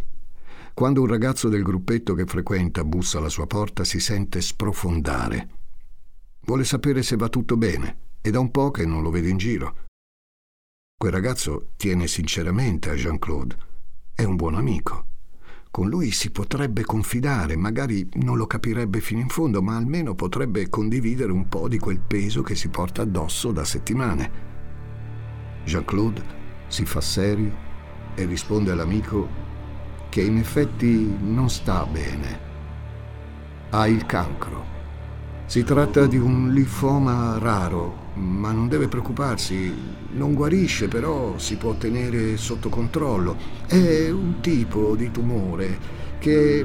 Quando 0.74 1.02
un 1.02 1.06
ragazzo 1.06 1.48
del 1.48 1.62
gruppetto 1.62 2.14
che 2.14 2.24
frequenta 2.24 2.82
bussa 2.82 3.18
alla 3.18 3.28
sua 3.28 3.46
porta 3.46 3.84
si 3.84 4.00
sente 4.00 4.40
sprofondare. 4.40 5.48
Vuole 6.40 6.64
sapere 6.64 7.02
se 7.02 7.16
va 7.16 7.28
tutto 7.28 7.56
bene 7.56 7.98
e 8.22 8.30
da 8.30 8.40
un 8.40 8.50
po' 8.50 8.70
che 8.70 8.86
non 8.86 9.02
lo 9.02 9.10
vede 9.10 9.28
in 9.28 9.36
giro. 9.36 9.76
Quel 10.96 11.12
ragazzo 11.12 11.72
tiene 11.76 12.06
sinceramente 12.06 12.88
a 12.88 12.94
Jean-Claude. 12.94 13.56
È 14.14 14.24
un 14.24 14.36
buon 14.36 14.54
amico. 14.54 15.11
Con 15.72 15.88
lui 15.88 16.10
si 16.10 16.30
potrebbe 16.30 16.84
confidare, 16.84 17.56
magari 17.56 18.06
non 18.16 18.36
lo 18.36 18.46
capirebbe 18.46 19.00
fino 19.00 19.22
in 19.22 19.28
fondo, 19.28 19.62
ma 19.62 19.74
almeno 19.74 20.14
potrebbe 20.14 20.68
condividere 20.68 21.32
un 21.32 21.48
po' 21.48 21.66
di 21.66 21.78
quel 21.78 21.98
peso 21.98 22.42
che 22.42 22.54
si 22.54 22.68
porta 22.68 23.00
addosso 23.00 23.52
da 23.52 23.64
settimane. 23.64 24.30
Jean-Claude 25.64 26.22
si 26.66 26.84
fa 26.84 27.00
serio 27.00 27.56
e 28.14 28.26
risponde 28.26 28.70
all'amico 28.70 29.26
che 30.10 30.20
in 30.20 30.36
effetti 30.36 31.10
non 31.18 31.48
sta 31.48 31.86
bene. 31.86 32.38
Ha 33.70 33.88
il 33.88 34.04
cancro. 34.04 34.66
Si 35.46 35.64
tratta 35.64 36.04
di 36.04 36.18
un 36.18 36.52
linfoma 36.52 37.38
raro, 37.38 38.10
ma 38.16 38.52
non 38.52 38.68
deve 38.68 38.88
preoccuparsi, 38.88 39.74
non 40.12 40.34
guarisce, 40.34 40.88
però 40.88 41.38
si 41.38 41.56
può 41.56 41.74
tenere 41.74 42.36
sotto 42.36 42.68
controllo. 42.68 43.36
È 43.66 44.10
un 44.10 44.40
tipo 44.40 44.94
di 44.94 45.10
tumore 45.10 46.00
che 46.18 46.64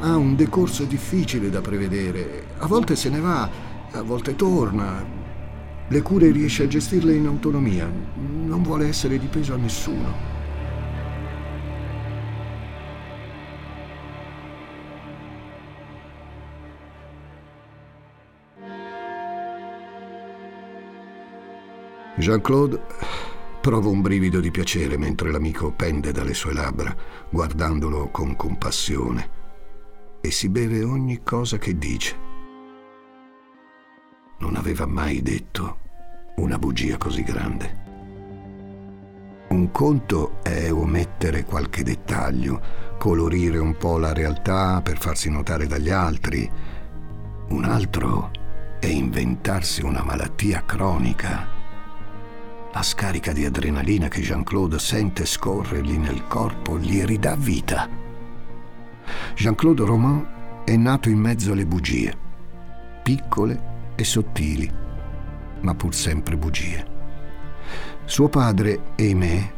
ha 0.00 0.16
un 0.16 0.34
decorso 0.34 0.84
difficile 0.84 1.50
da 1.50 1.60
prevedere. 1.60 2.46
A 2.58 2.66
volte 2.66 2.96
se 2.96 3.10
ne 3.10 3.20
va, 3.20 3.48
a 3.90 4.02
volte 4.02 4.34
torna. 4.36 5.22
Le 5.86 6.02
cure 6.02 6.30
riesce 6.30 6.62
a 6.64 6.66
gestirle 6.66 7.14
in 7.14 7.26
autonomia, 7.26 7.90
non 8.46 8.62
vuole 8.62 8.88
essere 8.88 9.18
di 9.18 9.26
peso 9.26 9.52
a 9.52 9.56
nessuno. 9.56 10.33
Jean-Claude 22.16 22.80
prova 23.60 23.88
un 23.88 24.00
brivido 24.00 24.38
di 24.38 24.52
piacere 24.52 24.96
mentre 24.96 25.32
l'amico 25.32 25.72
pende 25.72 26.12
dalle 26.12 26.32
sue 26.32 26.52
labbra, 26.52 26.94
guardandolo 27.28 28.08
con 28.10 28.36
compassione, 28.36 29.30
e 30.20 30.30
si 30.30 30.48
beve 30.48 30.84
ogni 30.84 31.22
cosa 31.24 31.58
che 31.58 31.76
dice. 31.76 32.16
Non 34.38 34.54
aveva 34.54 34.86
mai 34.86 35.22
detto 35.22 35.78
una 36.36 36.56
bugia 36.56 36.98
così 36.98 37.24
grande. 37.24 37.82
Un 39.48 39.72
conto 39.72 40.36
è 40.42 40.70
omettere 40.70 41.44
qualche 41.44 41.82
dettaglio, 41.82 42.60
colorire 42.96 43.58
un 43.58 43.76
po' 43.76 43.98
la 43.98 44.12
realtà 44.12 44.80
per 44.82 44.98
farsi 44.98 45.30
notare 45.30 45.66
dagli 45.66 45.90
altri. 45.90 46.48
Un 47.48 47.64
altro 47.64 48.30
è 48.78 48.86
inventarsi 48.86 49.82
una 49.82 50.04
malattia 50.04 50.64
cronica 50.64 51.53
la 52.74 52.82
scarica 52.82 53.32
di 53.32 53.44
adrenalina 53.44 54.08
che 54.08 54.20
Jean-Claude 54.20 54.80
sente 54.80 55.24
scorrergli 55.26 55.96
nel 55.96 56.26
corpo 56.26 56.76
gli 56.76 57.04
ridà 57.04 57.36
vita. 57.36 57.88
Jean-Claude 59.36 59.84
Roman 59.84 60.62
è 60.64 60.74
nato 60.74 61.08
in 61.08 61.18
mezzo 61.18 61.52
alle 61.52 61.66
bugie, 61.66 62.12
piccole 63.04 63.92
e 63.94 64.02
sottili, 64.02 64.68
ma 65.60 65.74
pur 65.76 65.94
sempre 65.94 66.36
bugie. 66.36 66.84
Suo 68.06 68.28
padre, 68.28 68.80
Aimé, 68.98 69.52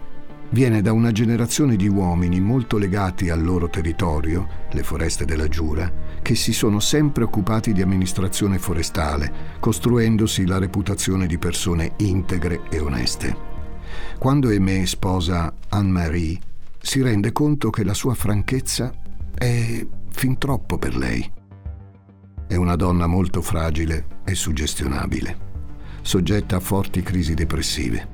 viene 0.51 0.83
da 0.83 0.93
una 0.93 1.11
generazione 1.11 1.77
di 1.77 1.89
uomini 1.89 2.39
molto 2.39 2.77
legati 2.77 3.31
al 3.31 3.43
loro 3.43 3.71
territorio, 3.71 4.47
le 4.71 4.83
foreste 4.83 5.25
della 5.25 5.49
Giura, 5.49 5.91
che 6.27 6.35
si 6.35 6.53
sono 6.53 6.81
sempre 6.81 7.23
occupati 7.23 7.73
di 7.73 7.83
amministrazione 7.83 8.59
forestale, 8.59 9.55
costruendosi 9.61 10.45
la 10.45 10.59
reputazione 10.59 11.29
di 11.29 11.39
persone 11.39 11.93
integre 11.99 12.63
e 12.69 12.81
oneste. 12.81 13.37
Quando 14.19 14.49
Aimé 14.49 14.87
sposa 14.87 15.55
Anne-Marie, 15.69 16.37
si 16.81 17.01
rende 17.01 17.31
conto 17.31 17.71
che 17.71 17.85
la 17.85 17.95
sua 17.95 18.15
franchezza 18.15 18.93
è 19.33 19.87
fin 20.11 20.37
troppo 20.37 20.79
per 20.79 20.97
lei. 20.97 21.31
È 22.49 22.57
una 22.57 22.75
donna 22.75 23.07
molto 23.07 23.41
fragile 23.41 24.23
e 24.25 24.35
suggestionabile, 24.35 25.39
soggetta 26.03 26.57
a 26.57 26.61
forti 26.61 27.03
crisi 27.03 27.35
depressive. 27.35 28.09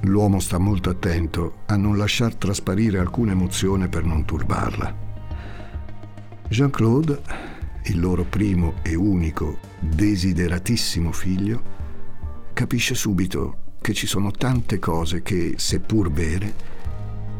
L'uomo 0.00 0.40
sta 0.40 0.58
molto 0.58 0.90
attento 0.90 1.58
a 1.66 1.76
non 1.76 1.96
lasciar 1.96 2.34
trasparire 2.34 2.98
alcuna 2.98 3.30
emozione 3.30 3.88
per 3.88 4.04
non 4.04 4.24
turbarla. 4.24 5.01
Jean-Claude, 6.52 7.22
il 7.84 7.98
loro 7.98 8.24
primo 8.24 8.74
e 8.82 8.94
unico 8.94 9.58
desideratissimo 9.80 11.10
figlio, 11.10 11.62
capisce 12.52 12.94
subito 12.94 13.76
che 13.80 13.94
ci 13.94 14.06
sono 14.06 14.30
tante 14.30 14.78
cose 14.78 15.22
che, 15.22 15.54
seppur 15.56 16.12
vere, 16.12 16.54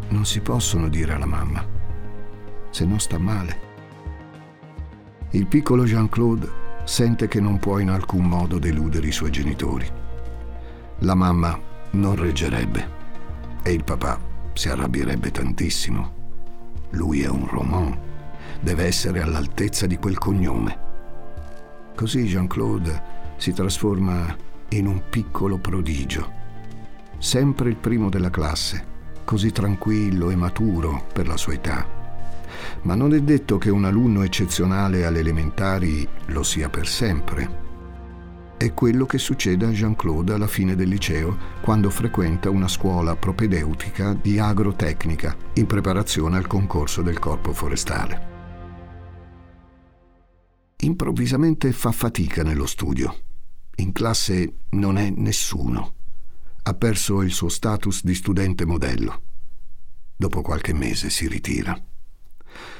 non 0.08 0.24
si 0.24 0.40
possono 0.40 0.88
dire 0.88 1.12
alla 1.12 1.26
mamma, 1.26 1.62
se 2.70 2.86
non 2.86 2.98
sta 3.00 3.18
male. 3.18 3.60
Il 5.32 5.46
piccolo 5.46 5.84
Jean-Claude 5.84 6.50
sente 6.84 7.28
che 7.28 7.38
non 7.38 7.58
può 7.58 7.80
in 7.80 7.90
alcun 7.90 8.24
modo 8.24 8.58
deludere 8.58 9.08
i 9.08 9.12
suoi 9.12 9.30
genitori. 9.30 9.86
La 11.00 11.14
mamma 11.14 11.60
non 11.90 12.16
reggerebbe 12.16 12.88
e 13.62 13.72
il 13.72 13.84
papà 13.84 14.18
si 14.54 14.70
arrabbierebbe 14.70 15.30
tantissimo. 15.30 16.20
Lui 16.92 17.22
è 17.22 17.28
un 17.28 17.46
Roman, 17.46 18.10
deve 18.62 18.84
essere 18.84 19.20
all'altezza 19.20 19.86
di 19.86 19.96
quel 19.96 20.16
cognome. 20.16 20.90
Così 21.94 22.24
Jean-Claude 22.24 23.02
si 23.36 23.52
trasforma 23.52 24.34
in 24.70 24.86
un 24.86 25.02
piccolo 25.10 25.58
prodigio, 25.58 26.30
sempre 27.18 27.68
il 27.68 27.76
primo 27.76 28.08
della 28.08 28.30
classe, 28.30 28.84
così 29.24 29.50
tranquillo 29.50 30.30
e 30.30 30.36
maturo 30.36 31.06
per 31.12 31.26
la 31.26 31.36
sua 31.36 31.54
età. 31.54 31.86
Ma 32.82 32.94
non 32.94 33.12
è 33.12 33.20
detto 33.20 33.58
che 33.58 33.70
un 33.70 33.84
alunno 33.84 34.22
eccezionale 34.22 35.04
alle 35.04 35.18
elementari 35.18 36.08
lo 36.26 36.42
sia 36.42 36.68
per 36.68 36.86
sempre 36.86 37.62
è 38.62 38.74
quello 38.74 39.06
che 39.06 39.18
succede 39.18 39.66
a 39.66 39.70
Jean-Claude 39.70 40.34
alla 40.34 40.46
fine 40.46 40.76
del 40.76 40.88
liceo, 40.88 41.36
quando 41.60 41.90
frequenta 41.90 42.48
una 42.48 42.68
scuola 42.68 43.16
propedeutica 43.16 44.14
di 44.14 44.38
agrotecnica 44.38 45.34
in 45.54 45.66
preparazione 45.66 46.36
al 46.36 46.46
concorso 46.46 47.02
del 47.02 47.18
corpo 47.18 47.52
forestale. 47.52 48.31
Improvvisamente 50.84 51.70
fa 51.70 51.92
fatica 51.92 52.42
nello 52.42 52.66
studio. 52.66 53.16
In 53.76 53.92
classe 53.92 54.54
non 54.70 54.98
è 54.98 55.10
nessuno. 55.10 55.94
Ha 56.64 56.74
perso 56.74 57.22
il 57.22 57.30
suo 57.30 57.48
status 57.48 58.02
di 58.02 58.14
studente 58.14 58.64
modello. 58.64 59.22
Dopo 60.16 60.42
qualche 60.42 60.74
mese 60.74 61.08
si 61.08 61.28
ritira. 61.28 61.80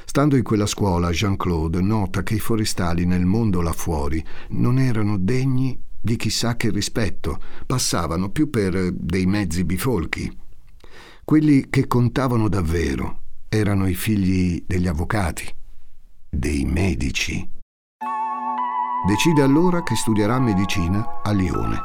Stando 0.03 0.35
in 0.35 0.43
quella 0.43 0.65
scuola, 0.65 1.11
Jean-Claude 1.11 1.79
nota 1.79 2.23
che 2.23 2.33
i 2.33 2.39
forestali 2.39 3.05
nel 3.05 3.23
mondo 3.25 3.61
là 3.61 3.71
fuori 3.71 4.21
non 4.49 4.79
erano 4.79 5.17
degni 5.17 5.81
di 6.01 6.17
chissà 6.17 6.57
che 6.57 6.71
rispetto, 6.71 7.41
passavano 7.65 8.29
più 8.31 8.49
per 8.49 8.91
dei 8.91 9.25
mezzi 9.25 9.63
bifolchi. 9.63 10.29
Quelli 11.23 11.69
che 11.69 11.87
contavano 11.87 12.49
davvero 12.49 13.21
erano 13.47 13.87
i 13.87 13.95
figli 13.95 14.61
degli 14.67 14.87
avvocati, 14.87 15.47
dei 16.29 16.65
medici. 16.65 17.52
Decide 19.05 19.41
allora 19.41 19.83
che 19.83 19.95
studierà 19.95 20.39
medicina 20.39 21.19
a 21.21 21.31
Lione. 21.31 21.77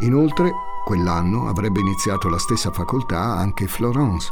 Inoltre, 0.00 0.52
quell'anno 0.84 1.48
avrebbe 1.48 1.80
iniziato 1.80 2.28
la 2.28 2.38
stessa 2.38 2.70
facoltà 2.70 3.18
anche 3.18 3.66
Florence, 3.66 4.30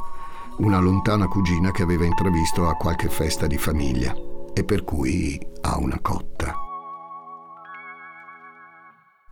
una 0.59 0.79
lontana 0.79 1.27
cugina 1.27 1.73
che 1.73 1.83
aveva 1.83 2.05
intravisto 2.05 2.69
a 2.69 2.75
qualche 2.75 3.09
festa 3.09 3.49
di 3.49 3.59
famiglia 3.59 4.15
e 4.55 4.63
per 4.63 4.85
cui 4.85 5.41
ha 5.63 5.77
una 5.77 5.99
cotta. 6.01 6.55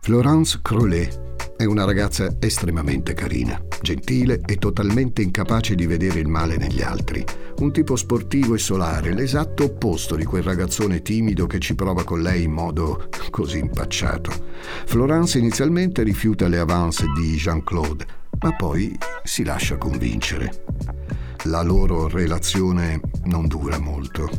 Florence 0.01 0.59
Crollet 0.61 1.38
è 1.59 1.65
una 1.65 1.83
ragazza 1.83 2.37
estremamente 2.39 3.13
carina, 3.13 3.61
gentile 3.81 4.39
e 4.45 4.55
totalmente 4.55 5.21
incapace 5.21 5.75
di 5.75 5.85
vedere 5.87 6.21
il 6.21 6.29
male 6.29 6.55
negli 6.55 6.81
altri. 6.81 7.21
Un 7.57 7.73
tipo 7.73 7.97
sportivo 7.97 8.55
e 8.55 8.57
solare, 8.57 9.13
l'esatto 9.13 9.65
opposto 9.65 10.15
di 10.15 10.23
quel 10.23 10.43
ragazzone 10.43 11.01
timido 11.01 11.47
che 11.47 11.59
ci 11.59 11.75
prova 11.75 12.05
con 12.05 12.21
lei 12.21 12.43
in 12.43 12.53
modo 12.53 13.09
così 13.29 13.57
impacciato. 13.57 14.31
Florence 14.85 15.37
inizialmente 15.37 16.01
rifiuta 16.01 16.47
le 16.47 16.59
avance 16.59 17.03
di 17.13 17.35
Jean-Claude, 17.35 18.07
ma 18.39 18.55
poi 18.55 18.97
si 19.25 19.43
lascia 19.43 19.77
convincere. 19.77 20.63
La 21.43 21.61
loro 21.61 22.07
relazione 22.07 23.01
non 23.25 23.49
dura 23.49 23.79
molto. 23.79 24.29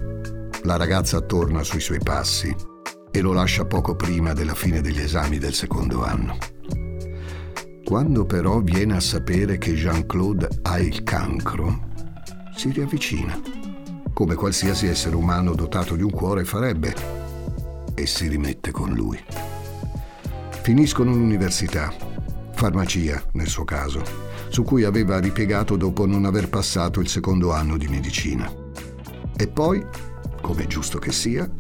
La 0.63 0.79
ragazza 0.79 1.21
torna 1.21 1.63
sui 1.65 1.81
suoi 1.81 2.01
passi 2.03 2.57
e 3.11 3.21
lo 3.21 3.35
lascia 3.35 3.67
poco 3.67 3.95
prima 3.95 4.33
della 4.33 4.55
fine 4.55 4.81
degli 4.81 5.01
esami 5.01 5.37
del 5.37 5.53
secondo 5.53 6.03
anno. 6.03 6.39
Quando 7.85 8.25
però 8.25 8.61
viene 8.61 8.95
a 8.97 9.01
sapere 9.01 9.59
che 9.59 9.75
Jean-Claude 9.75 10.49
ha 10.63 10.79
il 10.79 11.03
cancro, 11.03 11.89
si 12.55 12.71
riavvicina, 12.71 13.41
come 14.13 14.35
qualsiasi 14.35 14.87
essere 14.87 15.17
umano 15.17 15.55
dotato 15.55 15.97
di 15.97 16.03
un 16.03 16.11
cuore 16.11 16.45
farebbe, 16.45 16.95
e 17.95 18.07
si 18.07 18.29
rimette 18.29 18.71
con 18.71 18.93
lui. 18.93 19.19
Finiscono 20.63 21.13
l'università 21.13 21.93
farmacia 22.61 23.23
nel 23.33 23.49
suo 23.49 23.65
caso, 23.65 24.03
su 24.51 24.63
cui 24.63 24.85
aveva 24.85 25.19
ripiegato 25.19 25.77
dopo 25.77 26.05
non 26.05 26.27
aver 26.27 26.51
passato 26.51 27.01
il 27.01 27.09
secondo 27.09 27.53
anno 27.53 27.79
di 27.79 27.89
medicina. 27.89 28.53
E 29.35 29.49
poi, 29.49 29.83
come 30.43 30.67
giusto 30.67 30.99
che 30.99 31.11
sia, 31.11 31.51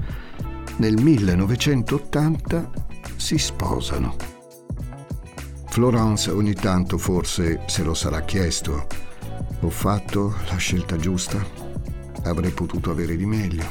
nel 0.76 1.00
1980 1.00 2.70
si 3.16 3.38
sposano. 3.38 4.39
Florence 5.70 6.28
ogni 6.32 6.54
tanto 6.54 6.98
forse 6.98 7.60
se 7.66 7.84
lo 7.84 7.94
sarà 7.94 8.22
chiesto. 8.22 8.88
Ho 9.60 9.70
fatto 9.70 10.34
la 10.48 10.56
scelta 10.56 10.96
giusta? 10.96 11.40
Avrei 12.24 12.50
potuto 12.50 12.90
avere 12.90 13.16
di 13.16 13.24
meglio. 13.24 13.64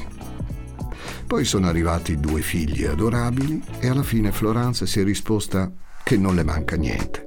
Poi 1.28 1.44
sono 1.44 1.68
arrivati 1.68 2.18
due 2.18 2.40
figli 2.42 2.86
adorabili 2.86 3.62
e 3.80 3.90
alla 3.90 4.02
fine 4.02 4.32
Florence 4.32 4.88
si 4.88 5.02
è 5.02 5.04
risposta 5.04 5.70
che 6.02 6.16
non 6.16 6.36
le 6.36 6.44
manca 6.44 6.78
niente. 6.78 7.26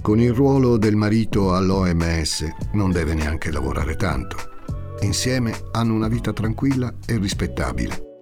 Con 0.00 0.20
il 0.20 0.32
ruolo 0.32 0.76
del 0.76 0.94
marito 0.94 1.52
all'OMS 1.52 2.46
non 2.74 2.92
deve 2.92 3.14
neanche 3.14 3.50
lavorare 3.50 3.96
tanto. 3.96 4.36
Insieme 5.00 5.54
hanno 5.72 5.94
una 5.94 6.08
vita 6.08 6.32
tranquilla 6.32 6.94
e 7.04 7.18
rispettabile. 7.18 8.18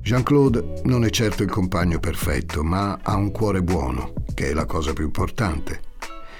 Jean-Claude 0.00 0.80
non 0.84 1.04
è 1.04 1.10
certo 1.10 1.44
il 1.44 1.50
compagno 1.50 2.00
perfetto, 2.00 2.64
ma 2.64 2.98
ha 3.02 3.14
un 3.14 3.30
cuore 3.30 3.62
buono, 3.62 4.17
che 4.38 4.50
è 4.50 4.52
la 4.52 4.66
cosa 4.66 4.92
più 4.92 5.02
importante. 5.02 5.80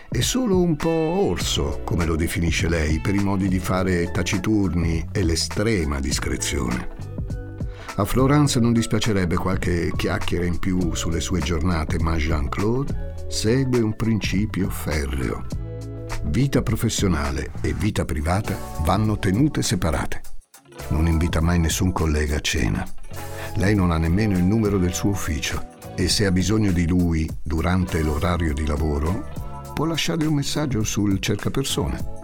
È 0.08 0.20
solo 0.20 0.60
un 0.60 0.76
po' 0.76 0.88
orso, 0.88 1.80
come 1.82 2.04
lo 2.04 2.14
definisce 2.14 2.68
lei, 2.68 3.00
per 3.00 3.16
i 3.16 3.24
modi 3.24 3.48
di 3.48 3.58
fare 3.58 4.12
taciturni 4.12 5.04
e 5.10 5.24
l'estrema 5.24 5.98
discrezione. 5.98 6.90
A 7.96 8.04
Florence 8.04 8.60
non 8.60 8.72
dispiacerebbe 8.72 9.34
qualche 9.34 9.90
chiacchiera 9.96 10.44
in 10.44 10.60
più 10.60 10.94
sulle 10.94 11.18
sue 11.18 11.40
giornate, 11.40 11.98
ma 11.98 12.14
Jean-Claude 12.14 13.26
segue 13.26 13.80
un 13.80 13.96
principio 13.96 14.70
ferreo. 14.70 15.44
Vita 16.26 16.62
professionale 16.62 17.50
e 17.62 17.72
vita 17.72 18.04
privata 18.04 18.56
vanno 18.84 19.18
tenute 19.18 19.60
separate. 19.62 20.20
Non 20.90 21.08
invita 21.08 21.40
mai 21.40 21.58
nessun 21.58 21.90
collega 21.90 22.36
a 22.36 22.40
cena. 22.40 22.86
Lei 23.56 23.74
non 23.74 23.90
ha 23.90 23.98
nemmeno 23.98 24.38
il 24.38 24.44
numero 24.44 24.78
del 24.78 24.94
suo 24.94 25.10
ufficio 25.10 25.76
e 25.98 26.08
se 26.08 26.26
ha 26.26 26.30
bisogno 26.30 26.70
di 26.70 26.86
lui 26.86 27.28
durante 27.42 28.00
l'orario 28.02 28.54
di 28.54 28.64
lavoro, 28.64 29.72
può 29.74 29.84
lasciare 29.84 30.26
un 30.26 30.34
messaggio 30.34 30.84
sul 30.84 31.18
cercapersone. 31.18 32.16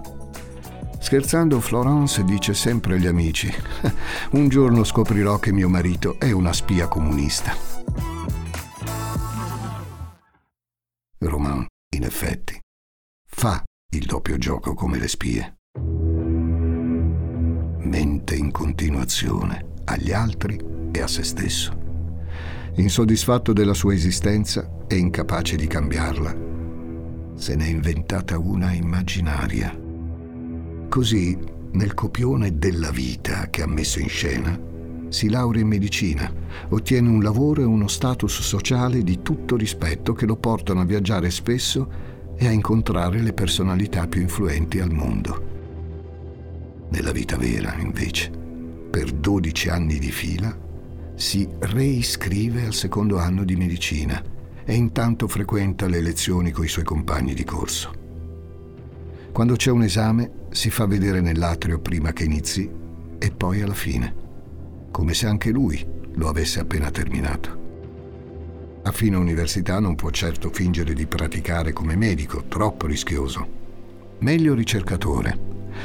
Scherzando, 1.00 1.58
Florence 1.58 2.22
dice 2.22 2.54
sempre 2.54 2.94
agli 2.94 3.08
amici, 3.08 3.52
un 4.30 4.48
giorno 4.48 4.84
scoprirò 4.84 5.40
che 5.40 5.50
mio 5.50 5.68
marito 5.68 6.20
è 6.20 6.30
una 6.30 6.52
spia 6.52 6.86
comunista. 6.86 7.52
Roman, 11.18 11.66
in 11.96 12.04
effetti, 12.04 12.56
fa 13.28 13.60
il 13.92 14.06
doppio 14.06 14.38
gioco 14.38 14.74
come 14.74 14.98
le 14.98 15.08
spie. 15.08 15.56
Mente 17.80 18.36
in 18.36 18.52
continuazione 18.52 19.72
agli 19.86 20.12
altri 20.12 20.60
e 20.92 21.02
a 21.02 21.08
se 21.08 21.24
stesso. 21.24 21.83
Insoddisfatto 22.76 23.52
della 23.52 23.74
sua 23.74 23.94
esistenza 23.94 24.68
e 24.86 24.96
incapace 24.96 25.56
di 25.56 25.66
cambiarla, 25.66 26.36
se 27.34 27.56
n'è 27.56 27.66
inventata 27.66 28.38
una 28.38 28.72
immaginaria 28.72 29.82
Così, 30.94 31.36
nel 31.72 31.92
copione 31.92 32.56
della 32.56 32.92
vita 32.92 33.50
che 33.50 33.62
ha 33.62 33.66
messo 33.66 33.98
in 33.98 34.08
scena, 34.08 34.56
si 35.08 35.28
laurea 35.28 35.62
in 35.62 35.66
medicina, 35.66 36.32
ottiene 36.68 37.08
un 37.08 37.20
lavoro 37.20 37.62
e 37.62 37.64
uno 37.64 37.88
status 37.88 38.40
sociale 38.40 39.02
di 39.02 39.20
tutto 39.20 39.56
rispetto 39.56 40.12
che 40.12 40.24
lo 40.24 40.36
portano 40.36 40.82
a 40.82 40.84
viaggiare 40.84 41.32
spesso 41.32 41.88
e 42.36 42.46
a 42.46 42.52
incontrare 42.52 43.20
le 43.22 43.32
personalità 43.32 44.06
più 44.06 44.20
influenti 44.20 44.78
al 44.78 44.92
mondo. 44.92 46.86
Nella 46.90 47.10
vita 47.10 47.36
vera, 47.36 47.74
invece, 47.76 48.30
per 48.88 49.10
12 49.10 49.68
anni 49.68 49.98
di 49.98 50.12
fila, 50.12 50.56
si 51.14 51.48
reiscrive 51.58 52.64
al 52.64 52.74
secondo 52.74 53.18
anno 53.18 53.44
di 53.44 53.56
medicina 53.56 54.22
e 54.64 54.74
intanto 54.74 55.28
frequenta 55.28 55.86
le 55.86 56.00
lezioni 56.00 56.50
con 56.50 56.64
i 56.64 56.68
suoi 56.68 56.84
compagni 56.84 57.34
di 57.34 57.44
corso. 57.44 57.92
Quando 59.32 59.56
c'è 59.56 59.70
un 59.70 59.82
esame 59.82 60.30
si 60.50 60.70
fa 60.70 60.86
vedere 60.86 61.20
nell'atrio 61.20 61.80
prima 61.80 62.12
che 62.12 62.24
inizi 62.24 62.70
e 63.18 63.30
poi 63.30 63.60
alla 63.62 63.74
fine, 63.74 64.14
come 64.90 65.14
se 65.14 65.26
anche 65.26 65.50
lui 65.50 65.84
lo 66.12 66.28
avesse 66.28 66.60
appena 66.60 66.90
terminato. 66.90 67.62
A 68.82 68.92
fine 68.92 69.16
università 69.16 69.80
non 69.80 69.94
può 69.94 70.10
certo 70.10 70.50
fingere 70.50 70.92
di 70.92 71.06
praticare 71.06 71.72
come 71.72 71.96
medico, 71.96 72.44
troppo 72.48 72.86
rischioso. 72.86 73.62
Meglio 74.18 74.54
ricercatore, 74.54 75.38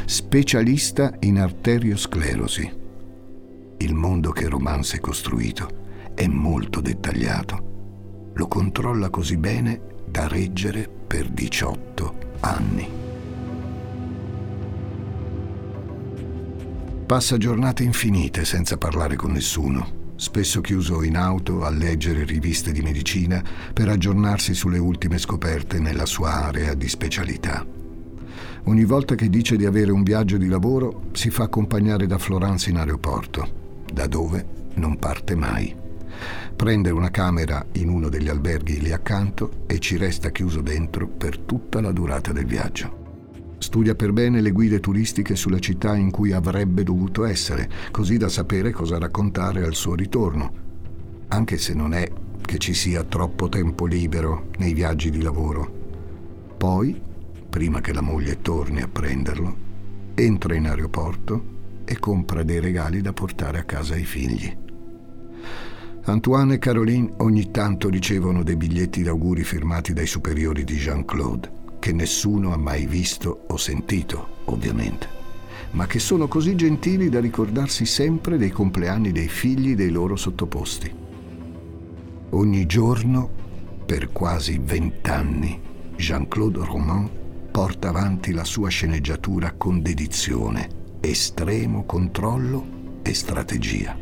specialista 0.05 1.15
in 1.21 1.39
arteriosclerosi. 1.39 2.71
Il 3.81 3.93
mondo 3.93 4.31
che 4.31 4.49
Romance 4.49 4.97
è 4.97 4.99
costruito 4.99 6.11
è 6.13 6.27
molto 6.27 6.81
dettagliato. 6.81 8.31
Lo 8.33 8.47
controlla 8.49 9.09
così 9.09 9.37
bene 9.37 9.79
da 10.05 10.27
reggere 10.27 10.85
per 11.07 11.29
18 11.29 12.13
anni. 12.41 12.89
Passa 17.05 17.37
giornate 17.37 17.83
infinite 17.83 18.43
senza 18.43 18.77
parlare 18.77 19.15
con 19.15 19.31
nessuno, 19.31 20.13
spesso 20.17 20.59
chiuso 20.59 21.01
in 21.01 21.15
auto 21.15 21.63
a 21.63 21.69
leggere 21.69 22.25
riviste 22.25 22.73
di 22.73 22.81
medicina 22.81 23.41
per 23.71 23.87
aggiornarsi 23.87 24.53
sulle 24.53 24.77
ultime 24.77 25.17
scoperte 25.17 25.79
nella 25.79 26.05
sua 26.05 26.33
area 26.33 26.73
di 26.73 26.89
specialità. 26.89 27.65
Ogni 28.65 28.83
volta 28.83 29.15
che 29.15 29.29
dice 29.29 29.55
di 29.55 29.65
avere 29.65 29.91
un 29.91 30.03
viaggio 30.03 30.35
di 30.35 30.47
lavoro 30.47 31.03
si 31.13 31.29
fa 31.29 31.43
accompagnare 31.43 32.07
da 32.07 32.17
Florence 32.17 32.69
in 32.69 32.77
aeroporto, 32.77 33.58
da 33.93 34.07
dove 34.07 34.45
non 34.75 34.97
parte 34.97 35.35
mai. 35.35 35.75
Prende 36.55 36.89
una 36.89 37.09
camera 37.09 37.65
in 37.73 37.89
uno 37.89 38.09
degli 38.09 38.27
alberghi 38.27 38.81
lì 38.81 38.91
accanto 38.91 39.63
e 39.65 39.79
ci 39.79 39.97
resta 39.97 40.29
chiuso 40.29 40.61
dentro 40.61 41.07
per 41.07 41.37
tutta 41.39 41.79
la 41.79 41.91
durata 41.91 42.31
del 42.33 42.45
viaggio. 42.45 42.97
Studia 43.59 43.95
per 43.95 44.13
bene 44.13 44.41
le 44.41 44.51
guide 44.51 44.79
turistiche 44.79 45.35
sulla 45.35 45.59
città 45.59 45.95
in 45.95 46.11
cui 46.11 46.31
avrebbe 46.31 46.83
dovuto 46.83 47.25
essere, 47.25 47.69
così 47.91 48.17
da 48.17 48.29
sapere 48.29 48.71
cosa 48.71 48.97
raccontare 48.97 49.63
al 49.63 49.75
suo 49.75 49.95
ritorno, 49.95 50.51
anche 51.27 51.57
se 51.57 51.73
non 51.73 51.93
è 51.93 52.09
che 52.41 52.57
ci 52.57 52.73
sia 52.73 53.03
troppo 53.03 53.47
tempo 53.47 53.85
libero 53.85 54.47
nei 54.57 54.73
viaggi 54.73 55.09
di 55.09 55.21
lavoro. 55.21 55.71
Poi, 56.57 56.99
prima 57.49 57.79
che 57.79 57.93
la 57.93 58.01
moglie 58.01 58.41
torni 58.41 58.81
a 58.81 58.87
prenderlo, 58.87 59.55
entra 60.15 60.55
in 60.55 60.67
aeroporto 60.67 61.57
e 61.91 61.97
compra 61.97 62.43
dei 62.43 62.59
regali 62.59 63.01
da 63.01 63.13
portare 63.13 63.57
a 63.57 63.63
casa 63.63 63.95
ai 63.95 64.03
figli. 64.03 64.55
Antoine 66.03 66.53
e 66.53 66.59
Caroline 66.59 67.13
ogni 67.17 67.49
tanto 67.49 67.89
ricevono 67.89 68.43
dei 68.43 68.55
biglietti 68.55 69.01
d'auguri 69.01 69.43
firmati 69.43 69.91
dai 69.91 70.05
superiori 70.05 70.63
di 70.63 70.75
Jean-Claude 70.75 71.51
che 71.79 71.91
nessuno 71.91 72.53
ha 72.53 72.57
mai 72.57 72.85
visto 72.85 73.45
o 73.47 73.57
sentito, 73.57 74.43
ovviamente, 74.45 75.07
ma 75.71 75.87
che 75.87 75.97
sono 75.97 76.27
così 76.27 76.53
gentili 76.53 77.09
da 77.09 77.19
ricordarsi 77.19 77.87
sempre 77.87 78.37
dei 78.37 78.51
compleanni 78.51 79.11
dei 79.11 79.27
figli 79.27 79.73
dei 79.73 79.89
loro 79.89 80.15
sottoposti. 80.15 80.93
Ogni 82.29 82.65
giorno, 82.67 83.31
per 83.83 84.11
quasi 84.11 84.59
vent'anni, 84.63 85.59
Jean-Claude 85.95 86.65
Roman 86.65 87.09
porta 87.49 87.89
avanti 87.89 88.31
la 88.31 88.43
sua 88.43 88.69
sceneggiatura 88.69 89.53
con 89.57 89.81
dedizione, 89.81 90.78
estremo 91.01 91.85
controllo 91.85 92.99
e 93.01 93.13
strategia. 93.13 93.97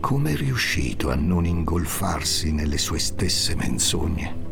Come 0.00 0.32
è 0.32 0.36
riuscito 0.36 1.10
a 1.10 1.14
non 1.14 1.44
ingolfarsi 1.44 2.52
nelle 2.52 2.78
sue 2.78 2.98
stesse 2.98 3.54
menzogne? 3.54 4.46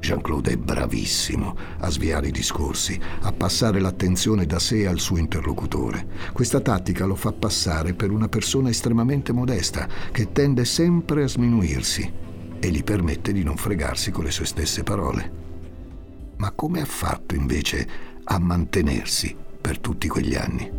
Jean-Claude 0.00 0.52
è 0.52 0.56
bravissimo 0.56 1.54
a 1.80 1.90
sviare 1.90 2.28
i 2.28 2.32
discorsi, 2.32 2.98
a 3.20 3.32
passare 3.32 3.80
l'attenzione 3.80 4.46
da 4.46 4.58
sé 4.58 4.86
al 4.86 4.98
suo 4.98 5.18
interlocutore. 5.18 6.06
Questa 6.32 6.60
tattica 6.60 7.04
lo 7.04 7.14
fa 7.14 7.32
passare 7.32 7.92
per 7.92 8.10
una 8.10 8.28
persona 8.28 8.70
estremamente 8.70 9.32
modesta, 9.32 9.86
che 10.10 10.32
tende 10.32 10.64
sempre 10.64 11.24
a 11.24 11.28
sminuirsi 11.28 12.12
e 12.58 12.70
gli 12.70 12.82
permette 12.82 13.32
di 13.32 13.42
non 13.42 13.56
fregarsi 13.56 14.10
con 14.10 14.24
le 14.24 14.30
sue 14.30 14.46
stesse 14.46 14.82
parole. 14.82 15.32
Ma 16.36 16.50
come 16.52 16.80
ha 16.80 16.86
fatto 16.86 17.34
invece 17.34 17.86
a 18.24 18.38
mantenersi 18.38 19.48
per 19.60 19.78
tutti 19.78 20.08
quegli 20.08 20.34
anni? 20.34 20.70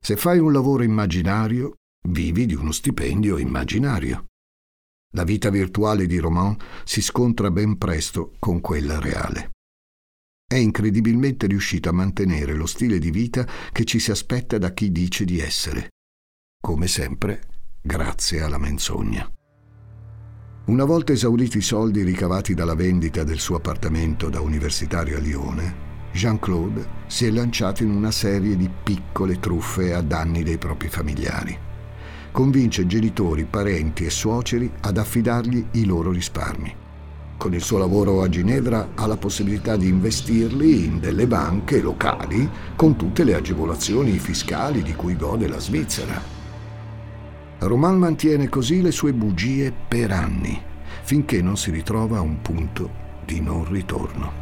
Se 0.00 0.16
fai 0.16 0.38
un 0.38 0.52
lavoro 0.52 0.82
immaginario, 0.82 1.76
vivi 2.08 2.46
di 2.46 2.54
uno 2.54 2.72
stipendio 2.72 3.38
immaginario. 3.38 4.26
La 5.14 5.24
vita 5.24 5.50
virtuale 5.50 6.06
di 6.06 6.18
Roman 6.18 6.56
si 6.84 7.02
scontra 7.02 7.50
ben 7.50 7.78
presto 7.78 8.34
con 8.38 8.60
quella 8.60 8.98
reale. 8.98 9.50
È 10.46 10.56
incredibilmente 10.56 11.46
riuscito 11.46 11.88
a 11.88 11.92
mantenere 11.92 12.54
lo 12.54 12.66
stile 12.66 12.98
di 12.98 13.10
vita 13.10 13.46
che 13.72 13.84
ci 13.84 13.98
si 13.98 14.10
aspetta 14.10 14.58
da 14.58 14.72
chi 14.72 14.90
dice 14.90 15.24
di 15.24 15.38
essere. 15.38 15.90
Come 16.60 16.88
sempre, 16.88 17.42
grazie 17.80 18.42
alla 18.42 18.58
menzogna. 18.58 19.30
Una 20.64 20.84
volta 20.84 21.12
esauriti 21.12 21.58
i 21.58 21.62
soldi 21.62 22.02
ricavati 22.02 22.54
dalla 22.54 22.74
vendita 22.74 23.24
del 23.24 23.38
suo 23.38 23.56
appartamento 23.56 24.28
da 24.28 24.40
universitario 24.40 25.16
a 25.16 25.20
Lione, 25.20 25.91
Jean-Claude 26.12 26.86
si 27.06 27.26
è 27.26 27.30
lanciato 27.30 27.82
in 27.82 27.90
una 27.90 28.10
serie 28.10 28.56
di 28.56 28.70
piccole 28.82 29.40
truffe 29.40 29.94
a 29.94 30.02
danni 30.02 30.42
dei 30.42 30.58
propri 30.58 30.88
familiari 30.88 31.70
convince 32.32 32.86
genitori, 32.86 33.44
parenti 33.44 34.04
e 34.04 34.10
suoceri 34.10 34.68
ad 34.80 34.96
affidargli 34.96 35.64
i 35.72 35.84
loro 35.84 36.10
risparmi. 36.10 36.74
Con 37.36 37.54
il 37.54 37.62
suo 37.62 37.78
lavoro 37.78 38.22
a 38.22 38.28
Ginevra 38.28 38.90
ha 38.94 39.06
la 39.06 39.16
possibilità 39.16 39.76
di 39.76 39.88
investirli 39.88 40.84
in 40.86 40.98
delle 40.98 41.26
banche 41.26 41.80
locali 41.80 42.48
con 42.74 42.96
tutte 42.96 43.24
le 43.24 43.34
agevolazioni 43.34 44.18
fiscali 44.18 44.82
di 44.82 44.94
cui 44.94 45.16
gode 45.16 45.48
la 45.48 45.58
Svizzera. 45.58 46.20
Roman 47.58 47.98
mantiene 47.98 48.48
così 48.48 48.80
le 48.80 48.92
sue 48.92 49.12
bugie 49.12 49.72
per 49.72 50.10
anni, 50.10 50.60
finché 51.02 51.42
non 51.42 51.56
si 51.56 51.70
ritrova 51.70 52.18
a 52.18 52.22
un 52.22 52.40
punto 52.40 52.90
di 53.24 53.40
non 53.40 53.68
ritorno. 53.70 54.41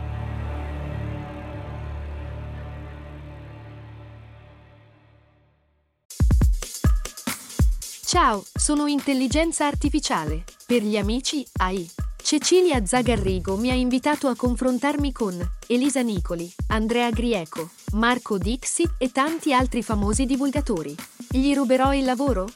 Ciao, 8.12 8.42
sono 8.52 8.88
intelligenza 8.88 9.68
artificiale. 9.68 10.42
Per 10.66 10.82
gli 10.82 10.96
amici, 10.96 11.46
AI. 11.58 11.88
Cecilia 12.20 12.84
Zagarrigo 12.84 13.56
mi 13.56 13.70
ha 13.70 13.74
invitato 13.74 14.26
a 14.26 14.34
confrontarmi 14.34 15.12
con 15.12 15.38
Elisa 15.68 16.02
Nicoli, 16.02 16.50
Andrea 16.70 17.08
Grieco, 17.10 17.70
Marco 17.92 18.36
Dixi 18.36 18.82
e 18.98 19.12
tanti 19.12 19.54
altri 19.54 19.84
famosi 19.84 20.26
divulgatori. 20.26 20.92
Gli 21.30 21.54
ruberò 21.54 21.94
il 21.94 22.02
lavoro? 22.02 22.48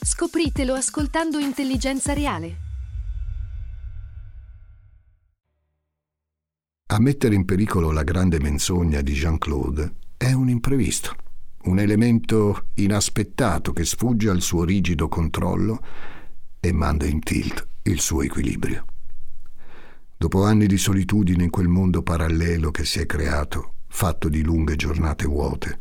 Scopritelo 0.00 0.74
ascoltando 0.74 1.40
Intelligenza 1.40 2.12
Reale. 2.12 2.56
A 6.86 7.00
mettere 7.00 7.34
in 7.34 7.44
pericolo 7.44 7.90
la 7.90 8.04
grande 8.04 8.38
menzogna 8.38 9.00
di 9.00 9.14
Jean-Claude 9.14 9.92
è 10.16 10.30
un 10.30 10.48
imprevisto, 10.48 11.16
un 11.64 11.78
elemento 11.78 12.68
inaspettato 12.74 13.72
che 13.72 13.84
sfugge 13.84 14.30
al 14.30 14.40
suo 14.40 14.64
rigido 14.64 15.08
controllo 15.08 15.84
e 16.58 16.72
manda 16.72 17.06
in 17.06 17.20
tilt 17.20 17.66
il 17.82 18.00
suo 18.00 18.22
equilibrio. 18.22 18.84
Dopo 20.16 20.44
anni 20.44 20.66
di 20.66 20.76
solitudine 20.76 21.44
in 21.44 21.50
quel 21.50 21.68
mondo 21.68 22.02
parallelo 22.02 22.70
che 22.70 22.84
si 22.84 22.98
è 22.98 23.06
creato, 23.06 23.74
fatto 23.88 24.28
di 24.28 24.42
lunghe 24.42 24.76
giornate 24.76 25.26
vuote, 25.26 25.78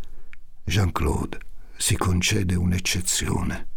Jean-Claude 0.63 1.37
si 1.75 1.97
concede 1.97 2.55
un'eccezione. 2.55 3.67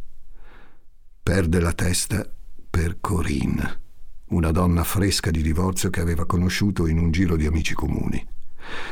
Perde 1.22 1.60
la 1.60 1.72
testa 1.72 2.28
per 2.68 2.98
Corinne, 3.00 3.80
una 4.26 4.50
donna 4.50 4.84
fresca 4.84 5.30
di 5.30 5.42
divorzio 5.42 5.90
che 5.90 6.00
aveva 6.00 6.26
conosciuto 6.26 6.86
in 6.86 6.98
un 6.98 7.10
giro 7.10 7.36
di 7.36 7.46
amici 7.46 7.74
comuni. 7.74 8.24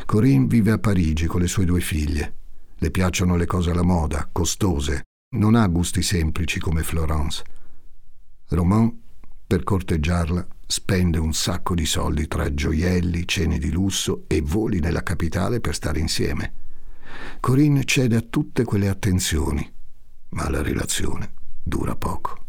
Corinne 0.07 0.46
vive 0.46 0.73
a 0.73 0.79
Parigi 0.79 1.27
con 1.27 1.40
le 1.40 1.46
sue 1.46 1.64
due 1.64 1.81
figlie. 1.81 2.35
Le 2.82 2.90
piacciono 2.90 3.36
le 3.36 3.44
cose 3.44 3.72
alla 3.72 3.82
moda, 3.82 4.26
costose, 4.32 5.02
non 5.36 5.54
ha 5.54 5.66
gusti 5.66 6.00
semplici 6.00 6.58
come 6.58 6.82
Florence. 6.82 7.44
Roman, 8.48 8.98
per 9.46 9.64
corteggiarla, 9.64 10.46
spende 10.66 11.18
un 11.18 11.34
sacco 11.34 11.74
di 11.74 11.84
soldi 11.84 12.26
tra 12.26 12.54
gioielli, 12.54 13.28
cene 13.28 13.58
di 13.58 13.70
lusso 13.70 14.24
e 14.26 14.40
voli 14.40 14.80
nella 14.80 15.02
capitale 15.02 15.60
per 15.60 15.74
stare 15.74 16.00
insieme. 16.00 16.54
Corinne 17.38 17.84
cede 17.84 18.16
a 18.16 18.22
tutte 18.22 18.64
quelle 18.64 18.88
attenzioni, 18.88 19.70
ma 20.30 20.48
la 20.48 20.62
relazione 20.62 21.34
dura 21.62 21.94
poco. 21.96 22.46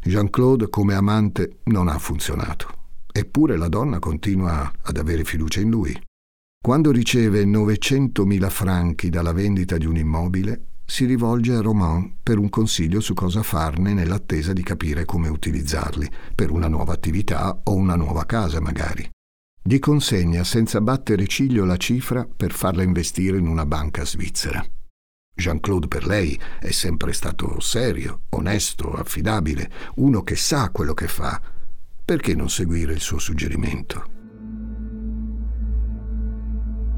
Jean-Claude 0.00 0.68
come 0.70 0.94
amante 0.94 1.58
non 1.64 1.88
ha 1.88 1.98
funzionato, 1.98 2.68
eppure 3.10 3.56
la 3.56 3.68
donna 3.68 3.98
continua 3.98 4.70
ad 4.80 4.96
avere 4.96 5.24
fiducia 5.24 5.58
in 5.58 5.70
lui. 5.70 6.00
Quando 6.64 6.92
riceve 6.92 7.44
900.000 7.44 8.48
franchi 8.48 9.10
dalla 9.10 9.34
vendita 9.34 9.76
di 9.76 9.84
un 9.84 9.98
immobile, 9.98 10.68
si 10.86 11.04
rivolge 11.04 11.52
a 11.52 11.60
Roman 11.60 12.14
per 12.22 12.38
un 12.38 12.48
consiglio 12.48 13.00
su 13.00 13.12
cosa 13.12 13.42
farne 13.42 13.92
nell'attesa 13.92 14.54
di 14.54 14.62
capire 14.62 15.04
come 15.04 15.28
utilizzarli, 15.28 16.10
per 16.34 16.50
una 16.50 16.66
nuova 16.66 16.94
attività 16.94 17.60
o 17.64 17.74
una 17.74 17.96
nuova 17.96 18.24
casa 18.24 18.62
magari. 18.62 19.06
Gli 19.62 19.78
consegna 19.78 20.42
senza 20.42 20.80
battere 20.80 21.26
ciglio 21.26 21.66
la 21.66 21.76
cifra 21.76 22.26
per 22.26 22.52
farla 22.52 22.82
investire 22.82 23.36
in 23.36 23.46
una 23.46 23.66
banca 23.66 24.06
svizzera. 24.06 24.64
Jean-Claude 25.36 25.88
per 25.88 26.06
lei 26.06 26.40
è 26.60 26.70
sempre 26.70 27.12
stato 27.12 27.60
serio, 27.60 28.22
onesto, 28.30 28.90
affidabile, 28.94 29.70
uno 29.96 30.22
che 30.22 30.36
sa 30.36 30.70
quello 30.70 30.94
che 30.94 31.08
fa. 31.08 31.38
Perché 32.02 32.34
non 32.34 32.48
seguire 32.48 32.94
il 32.94 33.00
suo 33.00 33.18
suggerimento? 33.18 34.13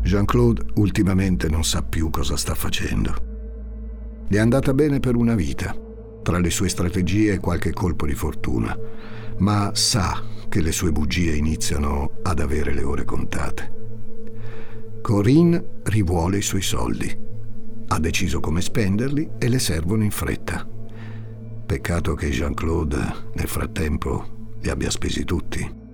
Jean-Claude 0.07 0.67
ultimamente 0.77 1.49
non 1.49 1.65
sa 1.65 1.83
più 1.83 2.11
cosa 2.11 2.37
sta 2.37 2.55
facendo. 2.55 3.13
Gli 4.29 4.37
è 4.37 4.39
andata 4.39 4.73
bene 4.73 5.01
per 5.01 5.17
una 5.17 5.35
vita, 5.35 5.77
tra 6.23 6.39
le 6.39 6.51
sue 6.51 6.69
strategie 6.69 7.41
qualche 7.41 7.73
colpo 7.73 8.07
di 8.07 8.15
fortuna, 8.15 8.77
ma 9.39 9.73
sa 9.75 10.23
che 10.49 10.61
le 10.63 10.71
sue 10.71 10.93
bugie 10.93 11.35
iniziano 11.35 12.19
ad 12.23 12.39
avere 12.39 12.73
le 12.73 12.85
ore 12.85 13.05
contate. 13.05 13.75
Corinne 15.03 15.81
rivuole 15.83 16.39
i 16.39 16.43
suoi 16.43 16.63
soldi. 16.63 17.25
Ha 17.89 17.99
deciso 17.99 18.39
come 18.39 18.61
spenderli 18.61 19.31
e 19.39 19.49
le 19.49 19.59
servono 19.59 20.05
in 20.05 20.13
fretta. 20.13 20.65
Peccato 21.67 22.15
che 22.15 22.31
Jean-Claude 22.31 23.31
nel 23.35 23.49
frattempo 23.49 24.55
li 24.61 24.71
abbia 24.71 24.91
spesi 24.91 25.25
tutti. 25.25 25.85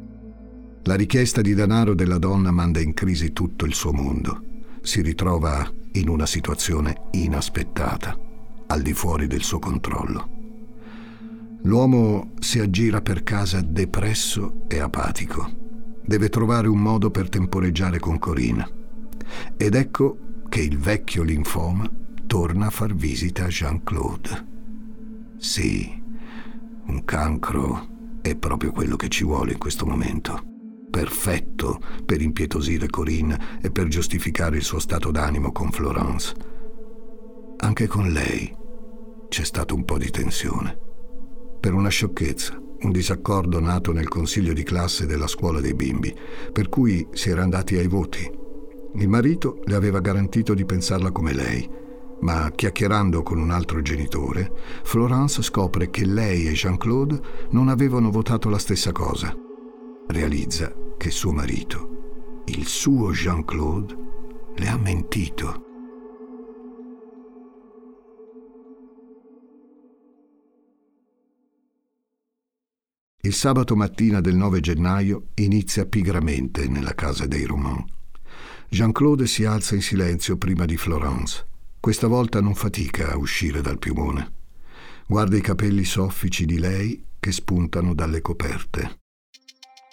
La 0.85 0.97
richiesta 0.97 1.43
di 1.43 1.55
denaro 1.55 1.95
della 1.95 2.19
donna 2.19 2.51
manda 2.51 2.81
in 2.81 2.93
crisi 2.93 3.33
tutto 3.33 3.67
il 3.67 3.73
suo 3.73 3.93
mondo. 3.93 4.43
Si 4.83 5.01
ritrova 5.01 5.71
in 5.93 6.09
una 6.09 6.27
situazione 6.27 7.03
inaspettata, 7.13 8.19
al 8.67 8.83
di 8.83 8.93
fuori 8.93 9.29
del 9.29 9.43
suo 9.43 9.61
controllo. 9.61 10.29
L'uomo 11.63 12.33
si 12.41 12.59
aggira 12.59 13.01
per 13.01 13.23
casa 13.23 13.61
depresso 13.61 14.65
e 14.67 14.81
apatico. 14.81 15.49
Deve 16.05 16.29
trovare 16.29 16.67
un 16.67 16.81
modo 16.81 17.13
per 17.13 17.29
temporeggiare 17.29 18.01
con 18.01 18.19
Corina. 18.19 18.69
Ed 19.57 19.77
ecco 19.77 20.19
che 20.49 20.63
il 20.63 20.79
vecchio 20.79 21.23
linfoma 21.23 21.89
torna 22.27 22.67
a 22.67 22.71
far 22.71 22.93
visita 22.93 23.45
a 23.45 23.49
Jean-Claude. 23.49 24.47
Sì, 25.37 26.03
un 26.87 27.05
cancro 27.05 28.19
è 28.21 28.35
proprio 28.35 28.73
quello 28.73 28.97
che 28.97 29.09
ci 29.09 29.23
vuole 29.23 29.53
in 29.53 29.59
questo 29.59 29.87
momento 29.87 30.51
perfetto 30.93 31.81
per 32.05 32.21
impietosire 32.21 32.91
Corinne 32.91 33.59
e 33.63 33.71
per 33.71 33.89
giustificare 33.89 34.59
il 34.59 34.63
suo 34.63 34.79
stato 34.79 35.11
d'animo 35.11 35.51
con 35.51 35.71
Florence. 35.71 36.35
Anche 37.57 37.87
con 37.87 38.11
lei 38.11 38.55
c'è 39.29 39.43
stato 39.43 39.75
un 39.75 39.87
po' 39.87 39.97
di 39.97 40.11
tensione. 40.11 40.79
Per 41.59 41.73
una 41.73 41.89
sciocchezza, 41.89 42.61
un 42.83 42.93
disaccordo 42.93 43.59
nato 43.59 43.93
nel 43.93 44.09
consiglio 44.09 44.53
di 44.53 44.65
classe 44.65 45.07
della 45.07 45.27
scuola 45.27 45.61
dei 45.61 45.73
bimbi, 45.73 46.15
per 46.53 46.69
cui 46.69 47.09
si 47.13 47.31
era 47.31 47.43
andati 47.43 47.77
ai 47.77 47.89
voti. 47.89 48.31
Il 48.97 49.09
marito 49.09 49.61
le 49.65 49.75
aveva 49.75 50.01
garantito 50.01 50.53
di 50.53 50.67
pensarla 50.67 51.11
come 51.11 51.33
lei, 51.33 51.67
ma 52.21 52.53
chiacchierando 52.55 53.23
con 53.23 53.39
un 53.39 53.51
altro 53.51 53.81
genitore, 53.81 54.53
Florence 54.83 55.41
scopre 55.41 55.89
che 55.89 56.05
lei 56.05 56.49
e 56.49 56.53
Jean-Claude 56.53 57.21
non 57.53 57.69
avevano 57.69 58.11
votato 58.11 58.51
la 58.51 58.59
stessa 58.59 58.93
cosa. 58.93 59.35
Realizza 60.13 60.71
che 60.99 61.11
suo 61.11 61.33
marito, 61.33 62.43
il 62.49 62.67
suo 62.67 63.13
Jean-Claude, 63.13 63.97
le 64.57 64.69
ha 64.69 64.77
mentito. 64.77 65.65
Il 73.23 73.33
sabato 73.33 73.75
mattina 73.75 74.21
del 74.21 74.37
9 74.37 74.61
gennaio 74.61 75.29
inizia 75.37 75.87
pigramente 75.87 76.69
nella 76.69 76.95
casa 76.95 77.27
dei 77.27 77.47
Romans. 77.47 77.91
Jean-Claude 78.69 79.27
si 79.27 79.47
alza 79.47 79.75
in 79.75 79.81
silenzio 79.81 80.37
prima 80.37 80.67
di 80.67 80.77
Florence. 80.77 81.47
Questa 81.81 82.07
volta 82.07 82.43
non 82.43 82.55
fatica 82.55 83.13
a 83.13 83.17
uscire 83.17 83.63
dal 83.63 83.79
piumone. 83.79 84.31
Guarda 85.07 85.39
i 85.39 85.41
capelli 85.41 85.85
soffici 85.85 86.45
di 86.45 86.59
lei 86.59 87.03
che 87.19 87.33
spuntano 87.33 87.95
dalle 87.95 88.21
coperte. 88.21 89.01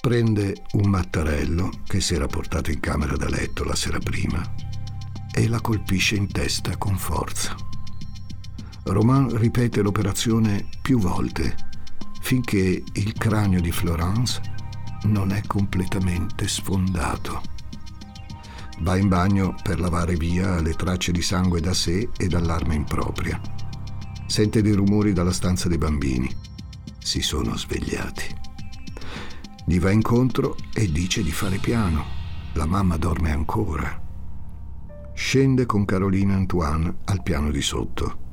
Prende 0.02 0.64
un 0.74 0.90
mattarello 0.90 1.70
che 1.86 2.00
si 2.00 2.14
era 2.16 2.26
portato 2.26 2.72
in 2.72 2.80
camera 2.80 3.18
da 3.18 3.28
letto 3.28 3.66
la 3.66 3.76
sera 3.76 4.00
prima 4.00 4.42
e 5.30 5.48
la 5.50 5.60
colpisce 5.60 6.16
in 6.16 6.32
testa 6.32 6.78
con 6.78 6.98
forza. 6.98 7.54
Roman 8.86 9.36
ripete 9.38 9.82
l'operazione 9.82 10.70
più 10.82 11.00
volte 11.00 11.54
finché 12.22 12.82
il 12.94 13.14
cranio 13.14 13.60
di 13.60 13.74
Florence 13.74 14.42
non 15.04 15.32
è 15.32 15.42
completamente 15.46 16.48
sfondato. 16.48 17.42
Va 18.80 18.96
in 18.96 19.10
bagno 19.10 19.54
per 19.62 19.82
lavare 19.82 20.16
via 20.16 20.62
le 20.62 20.76
tracce 20.76 21.12
di 21.12 21.22
sangue 21.22 21.60
da 21.60 21.74
sé 21.74 22.08
e 22.16 22.28
dall'arma 22.28 22.74
impropria. 22.74 23.40
Sente 24.28 24.62
dei 24.62 24.74
rumori 24.74 25.12
dalla 25.12 25.34
stanza 25.34 25.68
dei 25.68 25.78
bambini. 25.78 26.34
Si 27.00 27.22
sono 27.22 27.58
svegliati. 27.58 28.39
Gli 29.66 29.80
va 29.80 29.92
incontro 29.92 30.56
e 30.74 30.92
dice 30.92 31.22
di 31.22 31.32
fare 31.32 31.58
piano. 31.58 32.18
La 32.54 32.66
mamma 32.66 32.98
dorme 32.98 33.32
ancora. 33.32 34.02
Scende 35.14 35.66
con 35.66 35.86
Carolina 35.86 36.34
Antoine 36.36 37.00
al 37.06 37.22
piano 37.22 37.52
di 37.52 37.62
sotto. 37.62 38.28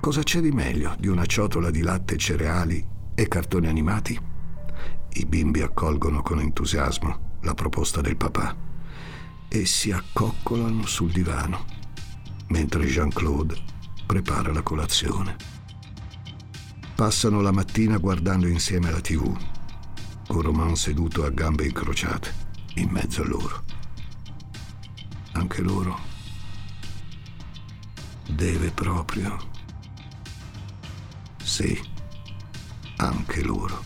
Cosa 0.00 0.22
c'è 0.22 0.40
di 0.40 0.52
meglio 0.52 0.94
di 0.98 1.08
una 1.08 1.24
ciotola 1.24 1.70
di 1.70 1.80
latte 1.80 2.16
cereali 2.16 2.86
e 3.14 3.28
cartoni 3.28 3.66
animati? 3.66 4.18
I 5.14 5.24
bimbi 5.26 5.62
accolgono 5.62 6.22
con 6.22 6.40
entusiasmo 6.40 7.38
la 7.40 7.54
proposta 7.54 8.00
del 8.00 8.16
papà 8.16 8.54
e 9.48 9.66
si 9.66 9.90
accoccolano 9.90 10.86
sul 10.86 11.10
divano, 11.10 11.64
mentre 12.48 12.86
Jean-Claude 12.86 13.56
prepara 14.06 14.52
la 14.52 14.62
colazione. 14.62 15.36
Passano 16.94 17.40
la 17.40 17.50
mattina 17.50 17.96
guardando 17.96 18.46
insieme 18.46 18.90
la 18.90 19.00
tv 19.00 19.60
un 20.36 20.42
Roman 20.42 20.76
seduto 20.76 21.24
a 21.24 21.30
gambe 21.30 21.66
incrociate, 21.66 22.32
in 22.74 22.88
mezzo 22.88 23.22
a 23.22 23.26
loro. 23.26 23.64
Anche 25.32 25.60
loro. 25.60 25.98
Deve 28.28 28.70
proprio. 28.70 29.36
Sì, 31.42 31.78
anche 32.96 33.42
loro. 33.42 33.84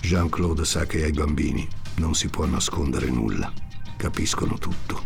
Jean-Claude 0.00 0.64
sa 0.64 0.86
che 0.86 1.04
ai 1.04 1.12
bambini 1.12 1.68
non 1.96 2.14
si 2.14 2.28
può 2.28 2.44
nascondere 2.44 3.08
nulla. 3.08 3.52
Capiscono 3.96 4.58
tutto, 4.58 5.04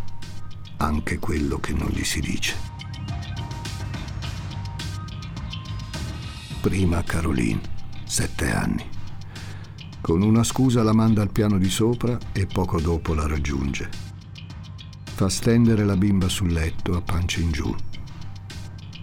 anche 0.78 1.18
quello 1.18 1.58
che 1.58 1.72
non 1.72 1.88
gli 1.88 2.04
si 2.04 2.20
dice. 2.20 2.56
Prima 6.60 7.02
Caroline, 7.02 7.60
sette 8.04 8.50
anni. 8.50 8.98
Con 10.00 10.22
una 10.22 10.42
scusa 10.42 10.82
la 10.82 10.94
manda 10.94 11.22
al 11.22 11.30
piano 11.30 11.58
di 11.58 11.68
sopra 11.68 12.18
e 12.32 12.46
poco 12.46 12.80
dopo 12.80 13.14
la 13.14 13.26
raggiunge. 13.26 13.88
Fa 15.04 15.28
stendere 15.28 15.84
la 15.84 15.96
bimba 15.96 16.28
sul 16.28 16.52
letto 16.52 16.96
a 16.96 17.02
pancia 17.02 17.40
in 17.40 17.50
giù. 17.50 17.74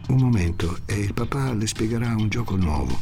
Un 0.07 0.17
momento 0.17 0.79
e 0.85 0.99
il 0.99 1.13
papà 1.13 1.53
le 1.53 1.67
spiegherà 1.67 2.15
un 2.15 2.29
gioco 2.29 2.55
nuovo. 2.55 2.99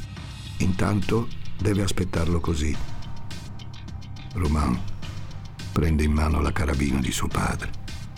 Intanto 0.57 1.27
deve 1.57 1.83
aspettarlo 1.83 2.39
così. 2.39 2.75
Romain 4.33 4.77
prende 5.71 6.03
in 6.03 6.11
mano 6.11 6.41
la 6.41 6.51
carabina 6.51 6.99
di 6.99 7.11
suo 7.11 7.27
padre, 7.27 7.71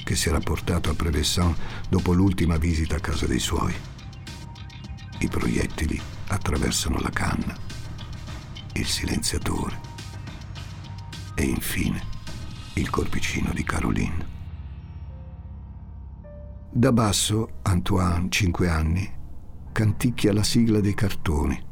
che 0.03 0.15
si 0.15 0.29
era 0.29 0.39
portato 0.39 0.89
a 0.89 0.95
Prevessan 0.95 1.55
dopo 1.87 2.13
l'ultima 2.13 2.57
visita 2.57 2.95
a 2.95 2.99
casa 2.99 3.27
dei 3.27 3.39
suoi. 3.39 3.73
I 5.19 5.27
proiettili 5.27 6.01
attraversano 6.27 6.99
la 6.99 7.09
canna, 7.09 7.55
il 8.77 8.87
silenziatore 8.87 9.79
e 11.35 11.43
infine 11.43 12.01
il 12.73 12.89
corpicino 12.89 13.51
di 13.53 13.63
Caroline. 13.63 14.35
Da 16.71 16.91
basso, 16.91 17.59
Antoine, 17.63 18.29
cinque 18.29 18.69
anni, 18.69 19.09
canticchia 19.71 20.33
la 20.33 20.43
sigla 20.43 20.79
dei 20.79 20.93
cartoni 20.93 21.65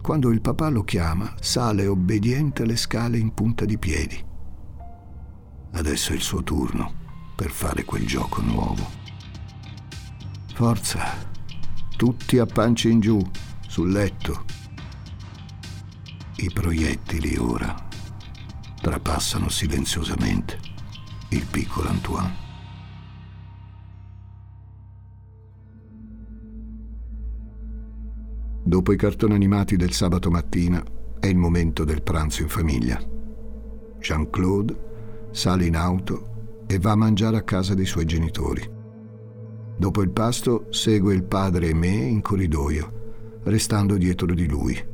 quando 0.00 0.30
il 0.30 0.40
papà 0.40 0.70
lo 0.70 0.82
chiama, 0.82 1.34
sale 1.40 1.86
obbediente 1.86 2.64
le 2.64 2.76
scale 2.76 3.18
in 3.18 3.34
punta 3.34 3.64
di 3.64 3.78
piedi. 3.78 4.24
Adesso 5.72 6.12
è 6.12 6.14
il 6.14 6.22
suo 6.22 6.42
turno 6.42 6.92
per 7.36 7.50
fare 7.50 7.84
quel 7.84 8.06
gioco 8.06 8.40
nuovo. 8.40 8.88
Forza, 10.54 11.04
tutti 11.96 12.38
a 12.38 12.46
pancia 12.46 12.88
in 12.88 13.00
giù, 13.00 13.20
sul 13.68 13.90
letto. 13.90 14.44
I 16.42 16.50
proiettili 16.50 17.36
ora 17.36 17.76
trapassano 18.80 19.50
silenziosamente 19.50 20.58
il 21.28 21.44
piccolo 21.44 21.90
Antoine. 21.90 22.34
Dopo 28.62 28.92
i 28.92 28.96
cartoni 28.96 29.34
animati 29.34 29.76
del 29.76 29.92
sabato 29.92 30.30
mattina 30.30 30.82
è 31.20 31.26
il 31.26 31.36
momento 31.36 31.84
del 31.84 32.02
pranzo 32.02 32.40
in 32.40 32.48
famiglia. 32.48 32.98
Jean-Claude 33.98 35.28
sale 35.32 35.66
in 35.66 35.76
auto 35.76 36.62
e 36.66 36.78
va 36.78 36.92
a 36.92 36.96
mangiare 36.96 37.36
a 37.36 37.42
casa 37.42 37.74
dei 37.74 37.84
suoi 37.84 38.06
genitori. 38.06 38.66
Dopo 39.76 40.00
il 40.00 40.08
pasto 40.08 40.68
segue 40.70 41.12
il 41.12 41.24
padre 41.24 41.68
e 41.68 41.74
me 41.74 41.88
in 41.88 42.22
corridoio, 42.22 43.40
restando 43.42 43.98
dietro 43.98 44.32
di 44.32 44.48
lui. 44.48 44.89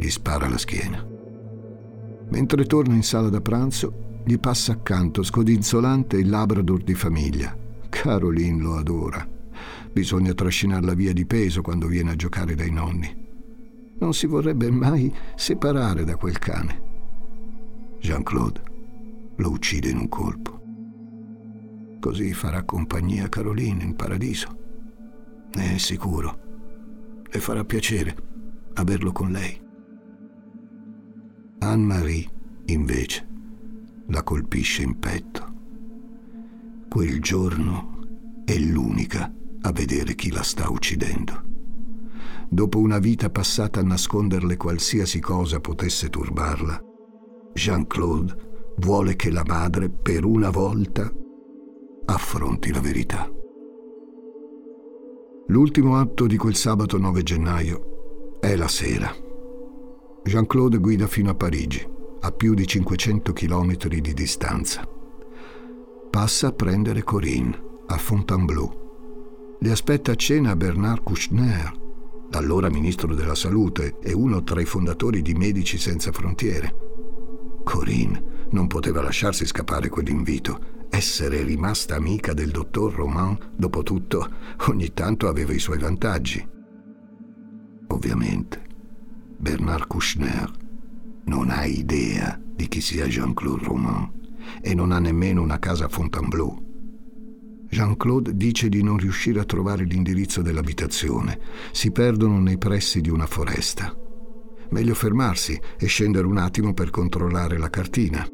Gli 0.00 0.08
spara 0.08 0.48
la 0.48 0.56
schiena. 0.56 1.06
Mentre 2.30 2.64
torna 2.64 2.94
in 2.94 3.02
sala 3.02 3.28
da 3.28 3.42
pranzo, 3.42 4.22
gli 4.24 4.38
passa 4.38 4.72
accanto 4.72 5.22
scodinzolante 5.22 6.16
il 6.16 6.30
Labrador 6.30 6.82
di 6.82 6.94
famiglia. 6.94 7.54
Caroline 7.90 8.62
lo 8.62 8.76
adora. 8.76 9.28
Bisogna 9.92 10.32
trascinarla 10.32 10.94
via 10.94 11.12
di 11.12 11.26
peso 11.26 11.60
quando 11.60 11.86
viene 11.86 12.12
a 12.12 12.16
giocare 12.16 12.54
dai 12.54 12.70
nonni. 12.70 13.14
Non 13.98 14.14
si 14.14 14.26
vorrebbe 14.26 14.70
mai 14.70 15.14
separare 15.36 16.04
da 16.04 16.16
quel 16.16 16.38
cane. 16.38 16.82
Jean-Claude 18.00 18.62
lo 19.36 19.50
uccide 19.50 19.90
in 19.90 19.98
un 19.98 20.08
colpo. 20.08 20.62
Così 22.00 22.32
farà 22.32 22.62
compagnia 22.62 23.26
a 23.26 23.28
Caroline 23.28 23.84
in 23.84 23.94
paradiso. 23.96 24.56
È 25.50 25.76
sicuro. 25.76 26.38
Le 27.30 27.38
farà 27.38 27.64
piacere 27.64 28.16
averlo 28.72 29.12
con 29.12 29.30
lei. 29.30 29.68
Anne-Marie, 31.62 32.26
invece, 32.66 33.28
la 34.06 34.22
colpisce 34.22 34.82
in 34.82 34.98
petto. 34.98 35.48
Quel 36.88 37.20
giorno 37.20 37.98
è 38.46 38.56
l'unica 38.56 39.30
a 39.60 39.70
vedere 39.70 40.14
chi 40.14 40.32
la 40.32 40.42
sta 40.42 40.70
uccidendo. 40.70 41.42
Dopo 42.48 42.78
una 42.78 42.98
vita 42.98 43.28
passata 43.28 43.80
a 43.80 43.84
nasconderle 43.84 44.56
qualsiasi 44.56 45.20
cosa 45.20 45.60
potesse 45.60 46.08
turbarla, 46.08 46.82
Jean-Claude 47.52 48.74
vuole 48.78 49.14
che 49.14 49.30
la 49.30 49.44
madre, 49.46 49.90
per 49.90 50.24
una 50.24 50.48
volta, 50.48 51.12
affronti 52.06 52.72
la 52.72 52.80
verità. 52.80 53.30
L'ultimo 55.48 55.96
atto 55.98 56.26
di 56.26 56.38
quel 56.38 56.54
sabato 56.54 56.96
9 56.96 57.22
gennaio 57.22 58.38
è 58.40 58.56
la 58.56 58.68
sera. 58.68 59.28
Jean-Claude 60.22 60.78
guida 60.78 61.06
fino 61.06 61.30
a 61.30 61.34
Parigi, 61.34 61.86
a 62.20 62.32
più 62.32 62.54
di 62.54 62.66
500 62.66 63.32
km 63.32 63.76
di 63.88 64.14
distanza. 64.14 64.88
Passa 66.10 66.48
a 66.48 66.52
prendere 66.52 67.02
Corinne 67.02 67.68
a 67.86 67.96
Fontainebleau 67.96 68.80
le 69.62 69.70
aspetta 69.70 70.12
a 70.12 70.14
cena 70.14 70.56
Bernard 70.56 71.02
Kouchner, 71.02 71.70
l'allora 72.30 72.70
ministro 72.70 73.14
della 73.14 73.34
Salute 73.34 73.98
e 74.02 74.14
uno 74.14 74.42
tra 74.42 74.58
i 74.58 74.64
fondatori 74.64 75.20
di 75.20 75.34
Medici 75.34 75.76
Senza 75.76 76.12
Frontiere. 76.12 76.74
Corinne 77.62 78.46
non 78.52 78.68
poteva 78.68 79.02
lasciarsi 79.02 79.44
scappare 79.44 79.90
quell'invito. 79.90 80.78
Essere 80.88 81.42
rimasta 81.42 81.94
amica 81.94 82.32
del 82.32 82.50
dottor 82.50 82.94
Roman, 82.94 83.36
dopo 83.54 83.82
tutto, 83.82 84.26
ogni 84.68 84.94
tanto 84.94 85.28
aveva 85.28 85.52
i 85.52 85.58
suoi 85.58 85.78
vantaggi. 85.78 86.48
Ovviamente, 87.88 88.62
Bernard 89.40 89.86
Kouchner 89.86 90.52
non 91.24 91.48
ha 91.48 91.64
idea 91.64 92.38
di 92.38 92.68
chi 92.68 92.82
sia 92.82 93.06
Jean-Claude 93.06 93.64
Roman 93.64 94.12
e 94.60 94.74
non 94.74 94.92
ha 94.92 94.98
nemmeno 94.98 95.40
una 95.40 95.58
casa 95.58 95.86
a 95.86 95.88
Fontainebleau. 95.88 96.68
Jean-Claude 97.70 98.36
dice 98.36 98.68
di 98.68 98.82
non 98.82 98.98
riuscire 98.98 99.40
a 99.40 99.46
trovare 99.46 99.84
l'indirizzo 99.84 100.42
dell'abitazione. 100.42 101.40
Si 101.72 101.90
perdono 101.90 102.38
nei 102.38 102.58
pressi 102.58 103.00
di 103.00 103.08
una 103.08 103.24
foresta. 103.24 103.96
Meglio 104.72 104.94
fermarsi 104.94 105.58
e 105.78 105.86
scendere 105.86 106.26
un 106.26 106.36
attimo 106.36 106.74
per 106.74 106.90
controllare 106.90 107.56
la 107.56 107.70
cartina. 107.70 108.26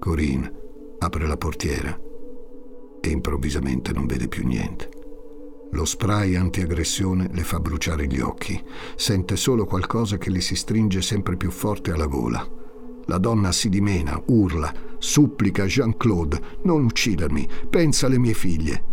Corinne 0.00 0.52
apre 0.98 1.24
la 1.24 1.36
portiera 1.36 1.96
e 3.00 3.08
improvvisamente 3.10 3.92
non 3.92 4.06
vede 4.06 4.26
più 4.26 4.44
niente. 4.44 4.93
Lo 5.74 5.84
spray 5.84 6.36
antiaggressione 6.36 7.30
le 7.32 7.42
fa 7.42 7.58
bruciare 7.58 8.06
gli 8.06 8.20
occhi. 8.20 8.62
Sente 8.94 9.34
solo 9.34 9.64
qualcosa 9.64 10.18
che 10.18 10.30
le 10.30 10.40
si 10.40 10.54
stringe 10.54 11.02
sempre 11.02 11.36
più 11.36 11.50
forte 11.50 11.90
alla 11.90 12.06
gola. 12.06 12.48
La 13.06 13.18
donna 13.18 13.50
si 13.50 13.68
dimena, 13.68 14.22
urla, 14.26 14.72
supplica 14.98 15.64
Jean-Claude, 15.64 16.60
non 16.62 16.84
uccidermi, 16.84 17.48
pensa 17.68 18.06
alle 18.06 18.18
mie 18.18 18.34
figlie. 18.34 18.84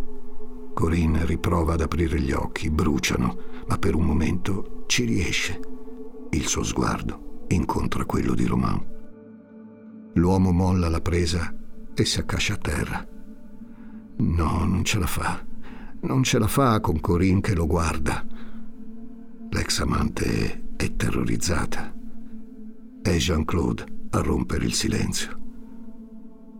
Corinne 0.73 1.23
riprova 1.25 1.73
ad 1.73 1.81
aprire 1.81 2.19
gli 2.19 2.31
occhi, 2.31 2.71
bruciano, 2.71 3.37
ma 3.67 3.77
per 3.77 3.93
un 3.93 4.03
momento 4.03 4.85
ci 4.87 5.05
riesce. 5.05 5.59
Il 6.31 6.47
suo 6.47 6.63
sguardo 6.63 7.45
incontra 7.49 8.05
quello 8.05 8.33
di 8.33 8.45
Romain. 8.45 8.83
L'uomo 10.15 10.51
molla 10.51 10.89
la 10.89 11.01
presa 11.01 11.55
e 11.93 12.05
si 12.05 12.19
accascia 12.19 12.55
a 12.55 12.57
terra. 12.57 13.07
No, 14.17 14.65
non 14.65 14.83
ce 14.83 14.97
la 14.97 15.07
fa. 15.07 15.49
Non 16.03 16.23
ce 16.23 16.39
la 16.39 16.47
fa 16.47 16.79
con 16.79 16.99
Corinne 16.99 17.41
che 17.41 17.53
lo 17.53 17.67
guarda. 17.67 18.25
L'ex 19.51 19.79
amante 19.81 20.73
è 20.75 20.95
terrorizzata. 20.95 21.93
È 23.03 23.15
Jean-Claude 23.17 23.85
a 24.09 24.21
rompere 24.21 24.65
il 24.65 24.73
silenzio. 24.73 25.37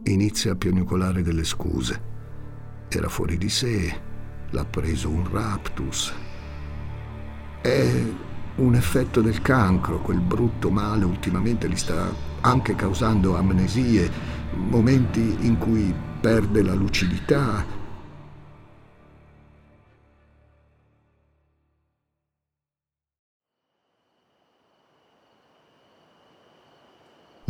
Inizia 0.03 0.51
a 0.51 0.55
piagnucolare 0.55 1.23
delle 1.23 1.43
scuse. 1.43 2.09
Era 2.87 3.09
fuori 3.09 3.39
di 3.39 3.49
sé, 3.49 3.99
l'ha 4.51 4.65
preso 4.65 5.09
un 5.09 5.27
raptus. 5.27 6.13
È 7.61 8.03
un 8.57 8.75
effetto 8.75 9.21
del 9.21 9.41
cancro, 9.41 10.01
quel 10.01 10.19
brutto 10.19 10.69
male 10.69 11.03
ultimamente 11.03 11.67
gli 11.67 11.77
sta 11.77 12.13
anche 12.41 12.75
causando 12.75 13.35
amnesie, 13.35 14.07
momenti 14.53 15.37
in 15.39 15.57
cui 15.57 15.91
perde 16.19 16.61
la 16.61 16.75
lucidità, 16.75 17.79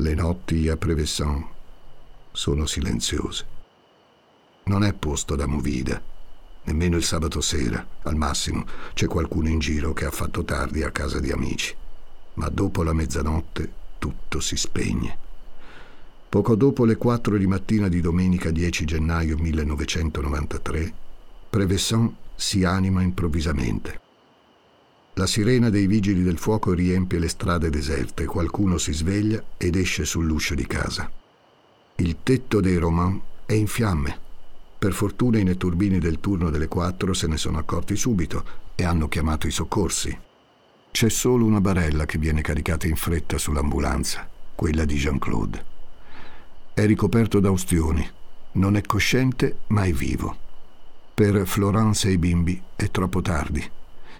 Le 0.01 0.15
notti 0.15 0.67
a 0.67 0.77
Prevesson 0.77 1.45
sono 2.31 2.65
silenziose. 2.65 3.45
Non 4.63 4.83
è 4.83 4.93
posto 4.93 5.35
da 5.35 5.45
movida 5.45 6.01
nemmeno 6.63 6.97
il 6.97 7.03
sabato 7.03 7.39
sera, 7.39 7.85
al 8.01 8.15
massimo 8.15 8.65
c'è 8.95 9.05
qualcuno 9.05 9.49
in 9.49 9.59
giro 9.59 9.93
che 9.93 10.05
ha 10.05 10.09
fatto 10.09 10.43
tardi 10.43 10.81
a 10.81 10.89
casa 10.89 11.19
di 11.19 11.29
amici. 11.29 11.75
Ma 12.33 12.49
dopo 12.49 12.81
la 12.81 12.93
mezzanotte 12.93 13.71
tutto 13.99 14.39
si 14.39 14.57
spegne. 14.57 15.15
Poco 16.27 16.55
dopo 16.55 16.83
le 16.83 16.97
4 16.97 17.37
di 17.37 17.45
mattina 17.45 17.87
di 17.87 18.01
domenica 18.01 18.49
10 18.49 18.85
gennaio 18.85 19.37
1993, 19.37 20.93
Prevesson 21.47 22.15
si 22.35 22.63
anima 22.63 23.03
improvvisamente. 23.03 24.01
La 25.21 25.27
sirena 25.27 25.69
dei 25.69 25.85
vigili 25.85 26.23
del 26.23 26.39
fuoco 26.39 26.73
riempie 26.73 27.19
le 27.19 27.27
strade 27.27 27.69
deserte, 27.69 28.25
qualcuno 28.25 28.79
si 28.79 28.91
sveglia 28.91 29.39
ed 29.55 29.75
esce 29.75 30.03
sull'uscio 30.03 30.55
di 30.55 30.65
casa. 30.65 31.11
Il 31.97 32.17
tetto 32.23 32.59
dei 32.59 32.77
Romans 32.77 33.21
è 33.45 33.53
in 33.53 33.67
fiamme. 33.67 34.17
Per 34.79 34.93
fortuna 34.93 35.37
i 35.37 35.43
netturbini 35.43 35.99
del 35.99 36.19
turno 36.19 36.49
delle 36.49 36.67
4 36.67 37.13
se 37.13 37.27
ne 37.27 37.37
sono 37.37 37.59
accorti 37.59 37.95
subito 37.95 38.43
e 38.73 38.83
hanno 38.83 39.07
chiamato 39.07 39.45
i 39.45 39.51
soccorsi. 39.51 40.17
C'è 40.89 41.09
solo 41.09 41.45
una 41.45 41.61
barella 41.61 42.07
che 42.07 42.17
viene 42.17 42.41
caricata 42.41 42.87
in 42.87 42.95
fretta 42.95 43.37
sull'ambulanza, 43.37 44.27
quella 44.55 44.85
di 44.85 44.95
Jean-Claude. 44.95 45.65
È 46.73 46.83
ricoperto 46.87 47.39
da 47.39 47.51
ustioni, 47.51 48.09
non 48.53 48.75
è 48.75 48.81
cosciente 48.81 49.59
ma 49.67 49.83
è 49.83 49.91
vivo. 49.91 50.35
Per 51.13 51.45
Florence 51.45 52.07
e 52.07 52.13
i 52.13 52.17
bimbi 52.17 52.59
è 52.75 52.89
troppo 52.89 53.21
tardi. 53.21 53.69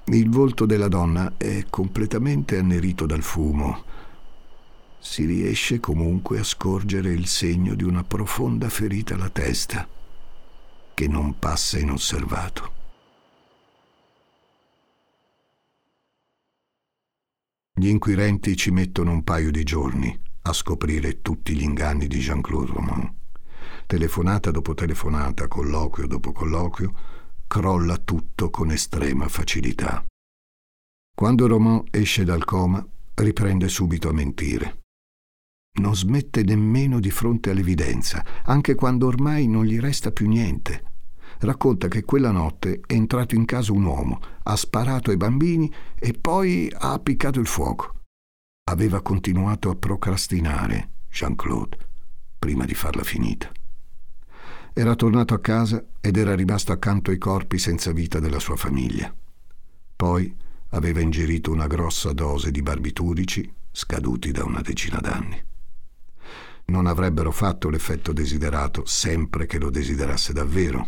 Il 0.06 0.30
volto 0.30 0.66
della 0.66 0.88
donna 0.88 1.34
è 1.38 1.66
completamente 1.70 2.58
annerito 2.58 3.06
dal 3.06 3.22
fumo. 3.22 3.84
Si 5.00 5.26
riesce 5.26 5.80
comunque 5.80 6.40
a 6.40 6.44
scorgere 6.44 7.12
il 7.12 7.28
segno 7.28 7.76
di 7.76 7.84
una 7.84 8.04
profonda 8.04 8.68
ferita 8.70 9.14
alla 9.14 9.30
testa, 9.30 9.88
che 10.94 11.08
non 11.08 11.40
passa 11.40 11.80
inosservato. 11.80 12.80
Gli 17.74 17.88
inquirenti 17.88 18.56
ci 18.58 18.70
mettono 18.70 19.12
un 19.12 19.24
paio 19.24 19.50
di 19.50 19.64
giorni 19.64 20.20
a 20.44 20.54
scoprire 20.54 21.22
tutti 21.22 21.56
gli 21.56 21.64
inganni 21.64 22.08
di 22.08 22.20
Jean-Claude 22.20 22.72
Roman. 22.74 23.16
Telefonata 23.88 24.52
dopo 24.52 24.74
telefonata, 24.74 25.48
colloquio 25.48 26.06
dopo 26.06 26.32
colloquio, 26.32 26.94
crolla 27.52 27.98
tutto 27.98 28.50
con 28.50 28.72
estrema 28.72 29.28
facilità. 29.28 30.06
Quando 31.14 31.48
Roman 31.48 31.84
esce 31.92 32.24
dal 32.24 32.46
coma, 32.46 32.82
riprende 33.16 33.68
subito 33.68 34.08
a 34.08 34.14
mentire. 34.14 34.84
Non 35.82 35.94
smette 35.94 36.44
nemmeno 36.44 37.02
di 37.02 37.12
fronte 37.12 37.50
all'evidenza, 37.50 38.24
anche 38.46 38.74
quando 38.76 39.08
ormai 39.08 39.50
non 39.50 39.66
gli 39.66 39.82
resta 39.82 40.14
più 40.14 40.30
niente. 40.30 40.84
Racconta 41.40 41.90
che 41.90 42.06
quella 42.06 42.32
notte 42.32 42.80
è 42.88 42.94
entrato 42.94 43.36
in 43.36 43.44
casa 43.44 43.74
un 43.74 43.84
uomo, 43.84 44.22
ha 44.44 44.56
sparato 44.56 45.10
ai 45.10 45.18
bambini 45.18 45.70
e 46.00 46.14
poi 46.14 46.72
ha 46.74 46.94
appiccato 46.94 47.42
il 47.42 47.48
fuoco 47.48 48.00
aveva 48.72 49.02
continuato 49.02 49.70
a 49.70 49.76
procrastinare 49.76 50.92
Jean-Claude 51.10 51.78
prima 52.40 52.64
di 52.64 52.76
farla 52.76 53.04
finita. 53.04 53.52
Era 54.74 54.96
tornato 54.96 55.34
a 55.34 55.40
casa 55.40 55.86
ed 56.00 56.16
era 56.16 56.34
rimasto 56.34 56.72
accanto 56.72 57.12
ai 57.12 57.18
corpi 57.18 57.58
senza 57.58 57.92
vita 57.92 58.20
della 58.20 58.40
sua 58.40 58.56
famiglia. 58.56 59.14
Poi 59.96 60.34
aveva 60.70 61.02
ingerito 61.02 61.52
una 61.52 61.68
grossa 61.68 62.14
dose 62.14 62.52
di 62.52 62.62
barbiturici 62.62 63.54
scaduti 63.70 64.32
da 64.32 64.46
una 64.46 64.62
decina 64.62 65.00
d'anni. 65.00 65.44
Non 66.66 66.88
avrebbero 66.88 67.32
fatto 67.32 67.70
l'effetto 67.70 68.14
desiderato 68.14 68.86
sempre 68.86 69.46
che 69.46 69.60
lo 69.60 69.70
desiderasse 69.70 70.32
davvero. 70.32 70.88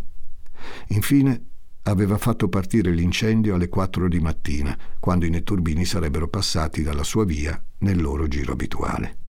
Infine 0.90 1.48
aveva 1.84 2.18
fatto 2.18 2.48
partire 2.48 2.92
l'incendio 2.92 3.56
alle 3.56 3.68
4 3.68 4.08
di 4.08 4.22
mattina, 4.22 4.78
quando 4.98 5.26
i 5.26 5.30
netturbini 5.30 5.84
sarebbero 5.84 6.30
passati 6.30 6.84
dalla 6.84 7.04
sua 7.04 7.26
via 7.26 7.62
nel 7.80 8.02
loro 8.02 8.30
giro 8.30 8.54
abituale. 8.54 9.23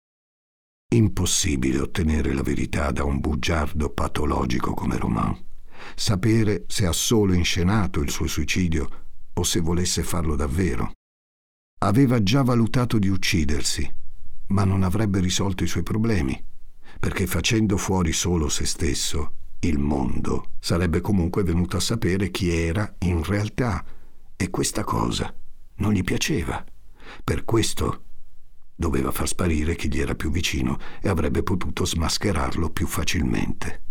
Impossibile 0.94 1.80
ottenere 1.80 2.32
la 2.32 2.42
verità 2.42 2.92
da 2.92 3.02
un 3.02 3.18
bugiardo 3.18 3.90
patologico 3.90 4.74
come 4.74 4.96
Roman. 4.96 5.36
Sapere 5.96 6.66
se 6.68 6.86
ha 6.86 6.92
solo 6.92 7.32
inscenato 7.32 8.00
il 8.00 8.10
suo 8.10 8.28
suicidio 8.28 8.88
o 9.32 9.42
se 9.42 9.58
volesse 9.58 10.04
farlo 10.04 10.36
davvero. 10.36 10.92
Aveva 11.80 12.22
già 12.22 12.42
valutato 12.42 13.00
di 13.00 13.08
uccidersi, 13.08 13.92
ma 14.48 14.62
non 14.62 14.84
avrebbe 14.84 15.18
risolto 15.18 15.64
i 15.64 15.66
suoi 15.66 15.82
problemi, 15.82 16.40
perché 17.00 17.26
facendo 17.26 17.76
fuori 17.76 18.12
solo 18.12 18.48
se 18.48 18.64
stesso 18.64 19.32
il 19.60 19.80
mondo 19.80 20.52
sarebbe 20.60 21.00
comunque 21.00 21.42
venuto 21.42 21.76
a 21.76 21.80
sapere 21.80 22.30
chi 22.30 22.50
era 22.50 22.94
in 23.00 23.24
realtà 23.24 23.84
e 24.36 24.48
questa 24.48 24.84
cosa 24.84 25.34
non 25.78 25.92
gli 25.92 26.04
piaceva. 26.04 26.64
Per 27.24 27.44
questo 27.44 28.04
doveva 28.74 29.10
far 29.10 29.28
sparire 29.28 29.76
chi 29.76 29.88
gli 29.88 30.00
era 30.00 30.14
più 30.14 30.30
vicino 30.30 30.78
e 31.00 31.08
avrebbe 31.08 31.42
potuto 31.42 31.84
smascherarlo 31.84 32.70
più 32.70 32.86
facilmente. 32.86 33.82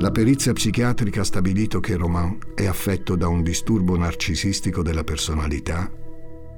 La 0.00 0.10
perizia 0.10 0.54
psichiatrica 0.54 1.20
ha 1.20 1.24
stabilito 1.24 1.78
che 1.78 1.94
Roman 1.94 2.38
è 2.54 2.64
affetto 2.64 3.16
da 3.16 3.28
un 3.28 3.42
disturbo 3.42 3.98
narcisistico 3.98 4.82
della 4.82 5.04
personalità 5.04 5.92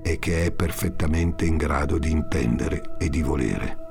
e 0.00 0.18
che 0.20 0.44
è 0.44 0.52
perfettamente 0.52 1.44
in 1.44 1.56
grado 1.56 1.98
di 1.98 2.10
intendere 2.10 2.96
e 2.98 3.08
di 3.08 3.20
volere. 3.20 3.81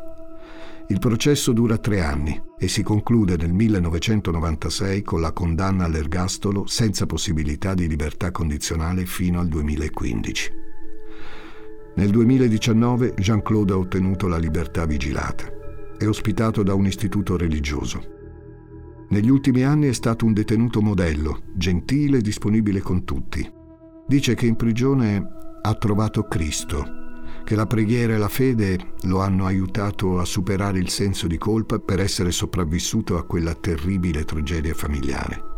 Il 0.91 0.99
processo 0.99 1.53
dura 1.53 1.77
tre 1.77 2.01
anni 2.01 2.37
e 2.59 2.67
si 2.67 2.83
conclude 2.83 3.37
nel 3.37 3.53
1996 3.53 5.03
con 5.03 5.21
la 5.21 5.31
condanna 5.31 5.85
all'ergastolo 5.85 6.67
senza 6.67 7.05
possibilità 7.05 7.73
di 7.73 7.87
libertà 7.87 8.31
condizionale 8.31 9.05
fino 9.05 9.39
al 9.39 9.47
2015. 9.47 10.51
Nel 11.95 12.09
2019 12.09 13.13
Jean-Claude 13.15 13.71
ha 13.71 13.77
ottenuto 13.77 14.27
la 14.27 14.37
libertà 14.37 14.85
vigilata. 14.85 15.45
È 15.97 16.05
ospitato 16.05 16.61
da 16.61 16.73
un 16.73 16.85
istituto 16.85 17.37
religioso. 17.37 18.03
Negli 19.11 19.29
ultimi 19.29 19.63
anni 19.63 19.87
è 19.87 19.93
stato 19.93 20.25
un 20.25 20.33
detenuto 20.33 20.81
modello, 20.81 21.43
gentile 21.53 22.17
e 22.17 22.21
disponibile 22.21 22.81
con 22.81 23.05
tutti. 23.05 23.49
Dice 24.05 24.35
che 24.35 24.45
in 24.45 24.57
prigione 24.57 25.25
ha 25.61 25.73
trovato 25.75 26.23
Cristo 26.23 26.99
che 27.43 27.55
la 27.55 27.65
preghiera 27.65 28.13
e 28.13 28.17
la 28.17 28.27
fede 28.27 28.93
lo 29.03 29.19
hanno 29.19 29.45
aiutato 29.45 30.19
a 30.19 30.25
superare 30.25 30.79
il 30.79 30.89
senso 30.89 31.27
di 31.27 31.37
colpa 31.37 31.79
per 31.79 31.99
essere 31.99 32.31
sopravvissuto 32.31 33.17
a 33.17 33.23
quella 33.23 33.53
terribile 33.53 34.23
tragedia 34.25 34.73
familiare. 34.73 35.49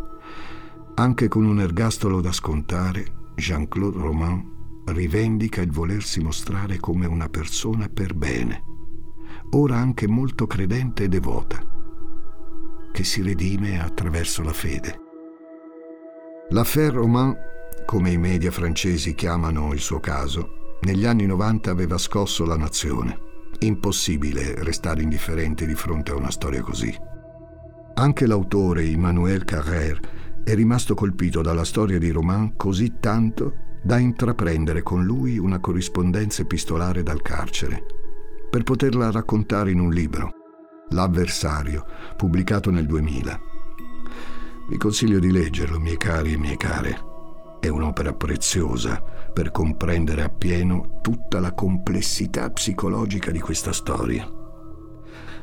Anche 0.95 1.27
con 1.27 1.45
un 1.45 1.59
ergastolo 1.59 2.21
da 2.21 2.31
scontare, 2.31 3.31
Jean-Claude 3.35 3.97
Roman 3.97 4.51
rivendica 4.85 5.61
il 5.61 5.71
volersi 5.71 6.21
mostrare 6.21 6.77
come 6.79 7.05
una 7.05 7.29
persona 7.29 7.87
per 7.89 8.13
bene, 8.13 8.63
ora 9.51 9.77
anche 9.77 10.07
molto 10.07 10.45
credente 10.45 11.03
e 11.03 11.07
devota, 11.07 11.65
che 12.91 13.03
si 13.03 13.21
redime 13.21 13.81
attraverso 13.81 14.43
la 14.43 14.53
fede. 14.53 14.99
L'affaire 16.49 16.91
Roman, 16.91 17.35
come 17.85 18.11
i 18.11 18.17
media 18.17 18.51
francesi 18.51 19.15
chiamano 19.15 19.73
il 19.73 19.79
suo 19.79 19.99
caso, 19.99 20.62
negli 20.83 21.05
anni 21.05 21.25
90 21.25 21.71
aveva 21.71 21.97
scosso 21.97 22.45
la 22.45 22.57
nazione. 22.57 23.17
Impossibile 23.59 24.63
restare 24.63 25.01
indifferenti 25.01 25.65
di 25.65 25.75
fronte 25.75 26.11
a 26.11 26.15
una 26.15 26.31
storia 26.31 26.61
così. 26.61 26.93
Anche 27.95 28.25
l'autore 28.25 28.83
Emmanuel 28.83 29.45
Carrère 29.45 29.99
è 30.43 30.53
rimasto 30.53 30.93
colpito 30.93 31.41
dalla 31.41 31.63
storia 31.63 31.99
di 31.99 32.09
Roman 32.09 32.55
così 32.57 32.95
tanto 32.99 33.53
da 33.81 33.97
intraprendere 33.97 34.81
con 34.81 35.03
lui 35.03 35.37
una 35.37 35.59
corrispondenza 35.59 36.41
epistolare 36.41 37.03
dal 37.03 37.21
carcere, 37.21 37.85
per 38.49 38.63
poterla 38.63 39.11
raccontare 39.11 39.71
in 39.71 39.79
un 39.79 39.91
libro, 39.91 40.31
L'avversario, 40.89 41.85
pubblicato 42.17 42.69
nel 42.71 42.85
2000. 42.85 43.39
Vi 44.69 44.77
consiglio 44.77 45.19
di 45.19 45.31
leggerlo, 45.31 45.79
miei 45.79 45.97
cari 45.97 46.33
e 46.33 46.37
mie 46.37 46.57
care. 46.57 47.11
È 47.59 47.67
un'opera 47.67 48.13
preziosa 48.13 49.12
per 49.33 49.51
comprendere 49.51 50.21
appieno 50.21 50.99
tutta 51.01 51.39
la 51.39 51.53
complessità 51.53 52.49
psicologica 52.51 53.31
di 53.31 53.39
questa 53.39 53.73
storia. 53.73 54.29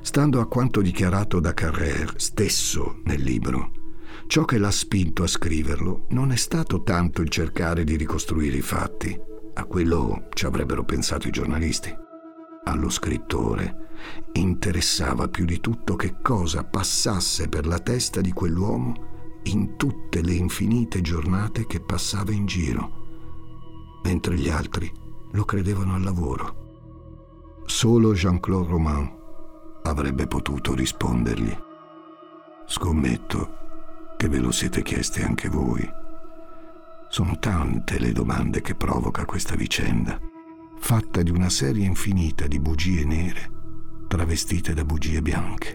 Stando 0.00 0.40
a 0.40 0.46
quanto 0.46 0.80
dichiarato 0.80 1.40
da 1.40 1.52
Carrère 1.52 2.12
stesso 2.16 3.00
nel 3.04 3.20
libro, 3.20 3.72
ciò 4.26 4.44
che 4.44 4.56
l'ha 4.56 4.70
spinto 4.70 5.24
a 5.24 5.26
scriverlo 5.26 6.06
non 6.10 6.32
è 6.32 6.36
stato 6.36 6.82
tanto 6.82 7.20
il 7.20 7.28
cercare 7.28 7.84
di 7.84 7.96
ricostruire 7.96 8.56
i 8.56 8.62
fatti, 8.62 9.18
a 9.52 9.64
quello 9.64 10.28
ci 10.32 10.46
avrebbero 10.46 10.84
pensato 10.84 11.28
i 11.28 11.32
giornalisti. 11.32 11.94
Allo 12.64 12.88
scrittore 12.88 13.88
interessava 14.32 15.28
più 15.28 15.44
di 15.44 15.60
tutto 15.60 15.96
che 15.96 16.16
cosa 16.22 16.64
passasse 16.64 17.48
per 17.48 17.66
la 17.66 17.78
testa 17.78 18.20
di 18.20 18.32
quell'uomo 18.32 19.08
in 19.44 19.76
tutte 19.76 20.22
le 20.22 20.32
infinite 20.32 21.00
giornate 21.00 21.66
che 21.66 21.80
passava 21.80 22.32
in 22.32 22.46
giro, 22.46 22.99
mentre 24.02 24.36
gli 24.36 24.48
altri 24.48 24.92
lo 25.32 25.44
credevano 25.44 25.94
al 25.94 26.02
lavoro. 26.02 27.62
Solo 27.66 28.12
Jean-Claude 28.12 28.68
Roman 28.68 29.18
avrebbe 29.82 30.26
potuto 30.26 30.74
rispondergli. 30.74 31.56
Scommetto 32.66 33.58
che 34.16 34.28
ve 34.28 34.38
lo 34.38 34.50
siete 34.50 34.82
chiesti 34.82 35.22
anche 35.22 35.48
voi. 35.48 35.88
Sono 37.08 37.38
tante 37.38 37.98
le 37.98 38.12
domande 38.12 38.60
che 38.60 38.74
provoca 38.74 39.24
questa 39.24 39.54
vicenda, 39.56 40.18
fatta 40.78 41.22
di 41.22 41.30
una 41.30 41.48
serie 41.48 41.84
infinita 41.84 42.46
di 42.46 42.60
bugie 42.60 43.04
nere 43.04 43.58
travestite 44.10 44.74
da 44.74 44.84
bugie 44.84 45.22
bianche. 45.22 45.72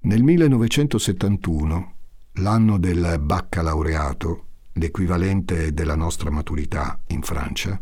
Nel 0.00 0.22
1971, 0.24 1.96
l'anno 2.34 2.78
del 2.78 3.18
baccalaureato, 3.20 4.46
l'equivalente 4.72 5.72
della 5.72 5.94
nostra 5.94 6.30
maturità 6.30 7.00
in 7.08 7.22
Francia, 7.22 7.80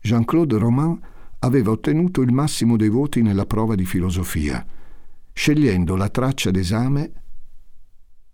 Jean-Claude 0.00 0.58
Roman 0.58 1.00
aveva 1.40 1.70
ottenuto 1.70 2.22
il 2.22 2.32
massimo 2.32 2.76
dei 2.76 2.88
voti 2.88 3.22
nella 3.22 3.46
prova 3.46 3.74
di 3.74 3.84
filosofia, 3.84 4.64
scegliendo 5.32 5.96
la 5.96 6.08
traccia 6.08 6.50
d'esame 6.50 7.12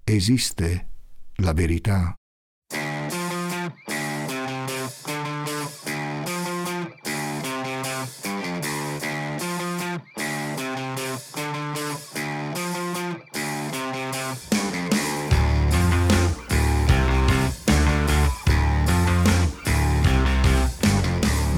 Esiste 0.05 0.89
la 1.37 1.55
verità? 1.55 2.15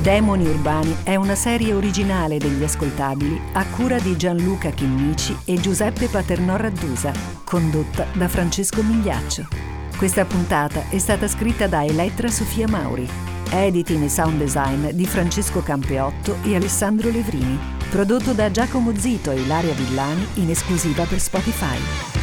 Demoni 0.06 0.46
Urbani 0.46 0.98
è 1.02 1.16
una 1.16 1.34
serie 1.34 1.74
originale 1.74 2.38
degli 2.38 2.62
ascoltabili 2.62 3.40
a 3.54 3.66
cura 3.66 3.98
di 3.98 4.16
Gianluca 4.16 4.70
Chinnici 4.70 5.36
e 5.44 5.58
Giuseppe 5.58 6.06
Paternò 6.06 6.54
Raddusa, 6.54 7.10
condotta 7.42 8.06
da 8.12 8.28
Francesco 8.28 8.84
Migliaccio. 8.84 9.48
Questa 9.96 10.24
puntata 10.24 10.88
è 10.90 10.98
stata 10.98 11.26
scritta 11.26 11.66
da 11.66 11.84
Elettra 11.84 12.28
Sofia 12.28 12.68
Mauri, 12.68 13.08
editing 13.50 14.04
e 14.04 14.08
sound 14.08 14.38
design 14.38 14.90
di 14.90 15.06
Francesco 15.06 15.60
Campeotto 15.60 16.36
e 16.44 16.54
Alessandro 16.54 17.10
Levrini, 17.10 17.58
prodotto 17.90 18.32
da 18.32 18.48
Giacomo 18.48 18.96
Zito 18.96 19.32
e 19.32 19.40
Ilaria 19.40 19.74
Villani 19.74 20.24
in 20.34 20.50
esclusiva 20.50 21.02
per 21.02 21.18
Spotify. 21.18 22.15